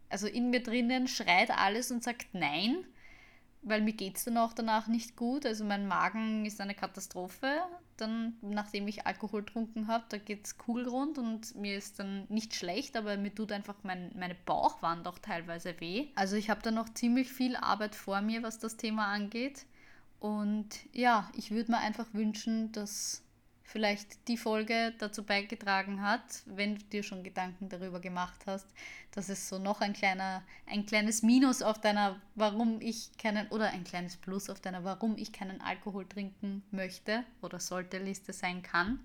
Also 0.08 0.28
in 0.28 0.50
mir 0.50 0.62
drinnen 0.62 1.08
schreit 1.08 1.50
alles 1.50 1.90
und 1.90 2.04
sagt 2.04 2.28
Nein 2.34 2.86
weil 3.66 3.82
mir 3.82 3.92
geht 3.92 4.16
es 4.16 4.24
dann 4.24 4.38
auch 4.38 4.52
danach 4.52 4.86
nicht 4.86 5.16
gut. 5.16 5.44
Also 5.44 5.64
mein 5.64 5.88
Magen 5.88 6.46
ist 6.46 6.60
eine 6.60 6.74
Katastrophe. 6.74 7.60
Dann, 7.96 8.36
nachdem 8.42 8.86
ich 8.88 9.06
Alkohol 9.06 9.42
getrunken 9.42 9.88
habe, 9.88 10.04
da 10.08 10.18
geht 10.18 10.46
es 10.46 10.58
kugelrund 10.58 11.18
und 11.18 11.54
mir 11.54 11.76
ist 11.76 11.98
dann 11.98 12.26
nicht 12.28 12.54
schlecht, 12.54 12.96
aber 12.96 13.16
mir 13.16 13.34
tut 13.34 13.52
einfach 13.52 13.76
mein, 13.82 14.12
meine 14.16 14.34
Bauchwand 14.34 15.08
auch 15.08 15.18
teilweise 15.18 15.80
weh. 15.80 16.08
Also 16.14 16.36
ich 16.36 16.50
habe 16.50 16.62
da 16.62 16.70
noch 16.70 16.88
ziemlich 16.92 17.32
viel 17.32 17.56
Arbeit 17.56 17.94
vor 17.94 18.20
mir, 18.20 18.42
was 18.42 18.58
das 18.58 18.76
Thema 18.76 19.06
angeht. 19.06 19.66
Und 20.20 20.68
ja, 20.92 21.30
ich 21.34 21.50
würde 21.50 21.70
mir 21.70 21.78
einfach 21.78 22.06
wünschen, 22.12 22.72
dass 22.72 23.22
vielleicht 23.66 24.28
die 24.28 24.36
Folge 24.36 24.94
dazu 24.98 25.24
beigetragen 25.24 26.00
hat, 26.00 26.42
wenn 26.46 26.76
du 26.76 26.84
dir 26.84 27.02
schon 27.02 27.24
Gedanken 27.24 27.68
darüber 27.68 28.00
gemacht 28.00 28.40
hast, 28.46 28.68
dass 29.10 29.28
es 29.28 29.48
so 29.48 29.58
noch 29.58 29.80
ein 29.80 29.92
kleiner, 29.92 30.42
ein 30.66 30.86
kleines 30.86 31.22
Minus 31.22 31.62
auf 31.62 31.80
deiner, 31.80 32.20
warum 32.36 32.80
ich 32.80 33.10
keinen, 33.18 33.48
oder 33.48 33.70
ein 33.70 33.84
kleines 33.84 34.16
Plus 34.16 34.48
auf 34.48 34.60
deiner, 34.60 34.84
warum 34.84 35.18
ich 35.18 35.32
keinen 35.32 35.60
Alkohol 35.60 36.08
trinken 36.08 36.62
möchte 36.70 37.24
oder 37.42 37.58
sollte 37.58 37.98
Liste 37.98 38.32
sein 38.32 38.62
kann. 38.62 39.00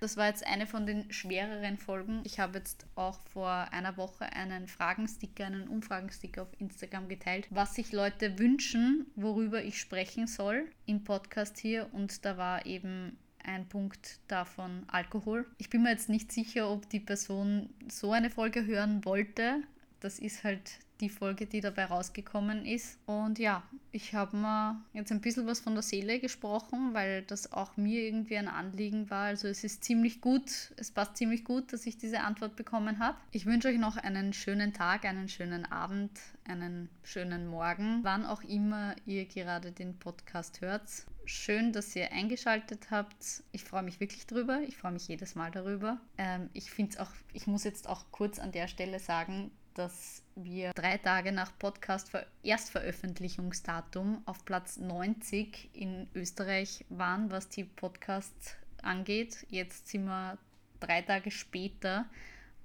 Das 0.00 0.16
war 0.16 0.26
jetzt 0.26 0.46
eine 0.46 0.66
von 0.66 0.86
den 0.86 1.10
schwereren 1.12 1.78
Folgen. 1.78 2.20
Ich 2.24 2.38
habe 2.38 2.58
jetzt 2.58 2.86
auch 2.94 3.18
vor 3.32 3.48
einer 3.72 3.96
Woche 3.96 4.26
einen 4.32 4.68
Fragensticker, 4.68 5.46
einen 5.46 5.66
Umfragensticker 5.66 6.42
auf 6.42 6.60
Instagram 6.60 7.08
geteilt, 7.08 7.46
was 7.50 7.74
sich 7.74 7.90
Leute 7.90 8.38
wünschen, 8.38 9.06
worüber 9.16 9.64
ich 9.64 9.80
sprechen 9.80 10.26
soll 10.26 10.70
im 10.86 11.04
Podcast 11.04 11.58
hier. 11.58 11.88
Und 11.92 12.24
da 12.24 12.36
war 12.36 12.66
eben 12.66 13.16
ein 13.44 13.68
Punkt 13.68 14.18
davon 14.28 14.84
Alkohol. 14.88 15.46
Ich 15.58 15.70
bin 15.70 15.82
mir 15.82 15.90
jetzt 15.90 16.08
nicht 16.08 16.32
sicher, 16.32 16.70
ob 16.70 16.88
die 16.88 17.00
Person 17.00 17.70
so 17.88 18.12
eine 18.12 18.30
Folge 18.30 18.66
hören 18.66 19.04
wollte. 19.04 19.62
Das 20.00 20.18
ist 20.18 20.44
halt 20.44 20.78
die 21.00 21.08
Folge, 21.08 21.46
die 21.46 21.60
dabei 21.60 21.86
rausgekommen 21.86 22.64
ist. 22.64 22.98
Und 23.06 23.38
ja, 23.38 23.62
ich 23.90 24.14
habe 24.14 24.36
mir 24.36 24.82
jetzt 24.92 25.10
ein 25.10 25.20
bisschen 25.20 25.46
was 25.46 25.60
von 25.60 25.74
der 25.74 25.82
Seele 25.82 26.20
gesprochen, 26.20 26.94
weil 26.94 27.22
das 27.22 27.52
auch 27.52 27.76
mir 27.76 28.02
irgendwie 28.02 28.36
ein 28.36 28.48
Anliegen 28.48 29.10
war. 29.10 29.26
Also 29.26 29.48
es 29.48 29.64
ist 29.64 29.84
ziemlich 29.84 30.20
gut, 30.20 30.72
es 30.76 30.90
passt 30.90 31.16
ziemlich 31.16 31.44
gut, 31.44 31.72
dass 31.72 31.86
ich 31.86 31.98
diese 31.98 32.20
Antwort 32.20 32.56
bekommen 32.56 32.98
habe. 32.98 33.18
Ich 33.32 33.46
wünsche 33.46 33.68
euch 33.68 33.78
noch 33.78 33.96
einen 33.96 34.32
schönen 34.32 34.72
Tag, 34.72 35.04
einen 35.04 35.28
schönen 35.28 35.64
Abend, 35.64 36.12
einen 36.46 36.88
schönen 37.02 37.48
Morgen, 37.48 38.00
wann 38.02 38.24
auch 38.24 38.42
immer 38.42 38.94
ihr 39.06 39.26
gerade 39.26 39.72
den 39.72 39.98
Podcast 39.98 40.60
hört. 40.60 40.88
Schön, 41.26 41.72
dass 41.72 41.96
ihr 41.96 42.12
eingeschaltet 42.12 42.90
habt. 42.90 43.42
Ich 43.52 43.64
freue 43.64 43.82
mich 43.82 43.98
wirklich 43.98 44.26
drüber. 44.26 44.60
Ich 44.66 44.76
freue 44.76 44.92
mich 44.92 45.08
jedes 45.08 45.34
Mal 45.34 45.50
darüber. 45.50 45.98
Ähm, 46.18 46.50
ich 46.52 46.70
finde 46.70 46.92
es 46.92 46.98
auch, 46.98 47.10
ich 47.32 47.46
muss 47.46 47.64
jetzt 47.64 47.88
auch 47.88 48.04
kurz 48.10 48.38
an 48.38 48.52
der 48.52 48.68
Stelle 48.68 48.98
sagen, 48.98 49.50
dass 49.74 50.22
wir 50.36 50.72
drei 50.72 50.98
Tage 50.98 51.32
nach 51.32 51.56
Podcast 51.58 52.10
Erstveröffentlichungsdatum 52.42 54.22
auf 54.26 54.44
Platz 54.44 54.76
90 54.76 55.70
in 55.72 56.08
Österreich 56.14 56.84
waren, 56.90 57.30
was 57.30 57.48
die 57.48 57.64
Podcasts 57.64 58.56
angeht. 58.82 59.46
Jetzt 59.48 59.88
sind 59.88 60.04
wir 60.04 60.38
drei 60.80 61.02
Tage 61.02 61.30
später 61.30 62.04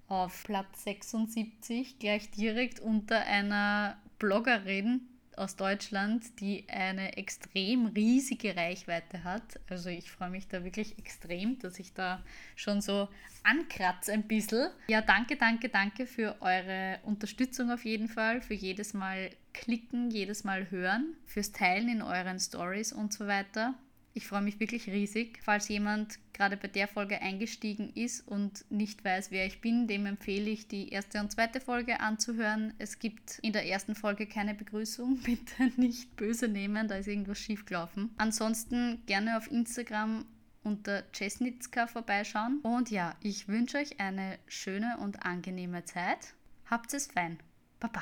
auf 0.08 0.44
Platz 0.44 0.84
76, 0.84 2.00
gleich 2.00 2.30
direkt 2.32 2.80
unter 2.80 3.22
einer 3.22 3.98
Bloggerin, 4.18 5.02
aus 5.40 5.56
Deutschland, 5.56 6.40
die 6.40 6.66
eine 6.70 7.18
extrem 7.18 7.88
riesige 7.88 8.56
Reichweite 8.56 9.24
hat. 9.24 9.60
Also 9.70 9.90
ich 9.90 10.12
freue 10.12 10.30
mich 10.30 10.48
da 10.48 10.64
wirklich 10.64 10.98
extrem, 10.98 11.58
dass 11.60 11.80
ich 11.80 11.94
da 11.94 12.24
schon 12.56 12.82
so 12.82 13.08
ankratze 13.44 14.12
ein 14.12 14.28
bisschen. 14.28 14.70
Ja, 14.88 15.02
danke, 15.02 15.38
danke, 15.38 15.70
danke 15.70 16.06
für 16.06 16.36
eure 16.42 17.00
Unterstützung 17.04 17.72
auf 17.72 17.86
jeden 17.86 18.08
Fall, 18.08 18.42
für 18.42 18.54
jedes 18.54 18.94
Mal 18.94 19.32
klicken, 19.54 20.12
jedes 20.12 20.44
Mal 20.44 20.70
hören, 20.70 21.16
fürs 21.26 21.52
Teilen 21.52 21.90
in 21.90 22.02
euren 22.02 22.40
Stories 22.40 22.92
und 22.92 23.14
so 23.14 23.28
weiter. 23.28 23.76
Ich 24.20 24.28
freue 24.28 24.42
mich 24.42 24.60
wirklich 24.60 24.90
riesig. 24.90 25.40
Falls 25.42 25.70
jemand 25.70 26.20
gerade 26.34 26.58
bei 26.58 26.68
der 26.68 26.90
Folge 26.90 27.22
eingestiegen 27.22 27.94
ist 27.96 28.28
und 28.28 28.70
nicht 28.70 29.06
weiß, 29.06 29.32
wer 29.32 29.46
ich 29.46 29.62
bin, 29.62 29.88
dem 29.88 30.06
empfehle 30.06 30.50
ich, 30.50 30.68
die 30.68 30.90
erste 30.90 31.22
und 31.22 31.32
zweite 31.32 31.62
Folge 31.62 32.02
anzuhören. 32.02 32.74
Es 32.80 33.00
gibt 33.00 33.40
in 33.40 33.54
der 33.54 33.66
ersten 33.66 33.96
Folge 33.96 34.28
keine 34.28 34.56
Begrüßung. 34.56 35.20
Bitte 35.24 35.72
nicht 35.78 36.18
böse 36.18 36.50
nehmen, 36.50 36.90
da 36.90 36.96
ist 36.96 37.08
irgendwas 37.08 37.40
schief 37.40 37.66
gelaufen. 37.66 38.14
Ansonsten 38.18 39.02
gerne 39.06 39.38
auf 39.38 39.50
Instagram 39.50 40.26
unter 40.64 41.06
Chesnitzka 41.14 41.88
vorbeischauen. 41.88 42.60
Und 42.60 42.92
ja, 42.92 43.16
ich 43.22 43.48
wünsche 43.48 43.78
euch 43.78 44.02
eine 44.02 44.38
schöne 44.48 44.98
und 44.98 45.26
angenehme 45.26 45.86
Zeit. 45.86 46.34
Habt 46.66 46.94
es 46.94 47.08
fein. 47.08 47.40
Baba. 47.80 48.02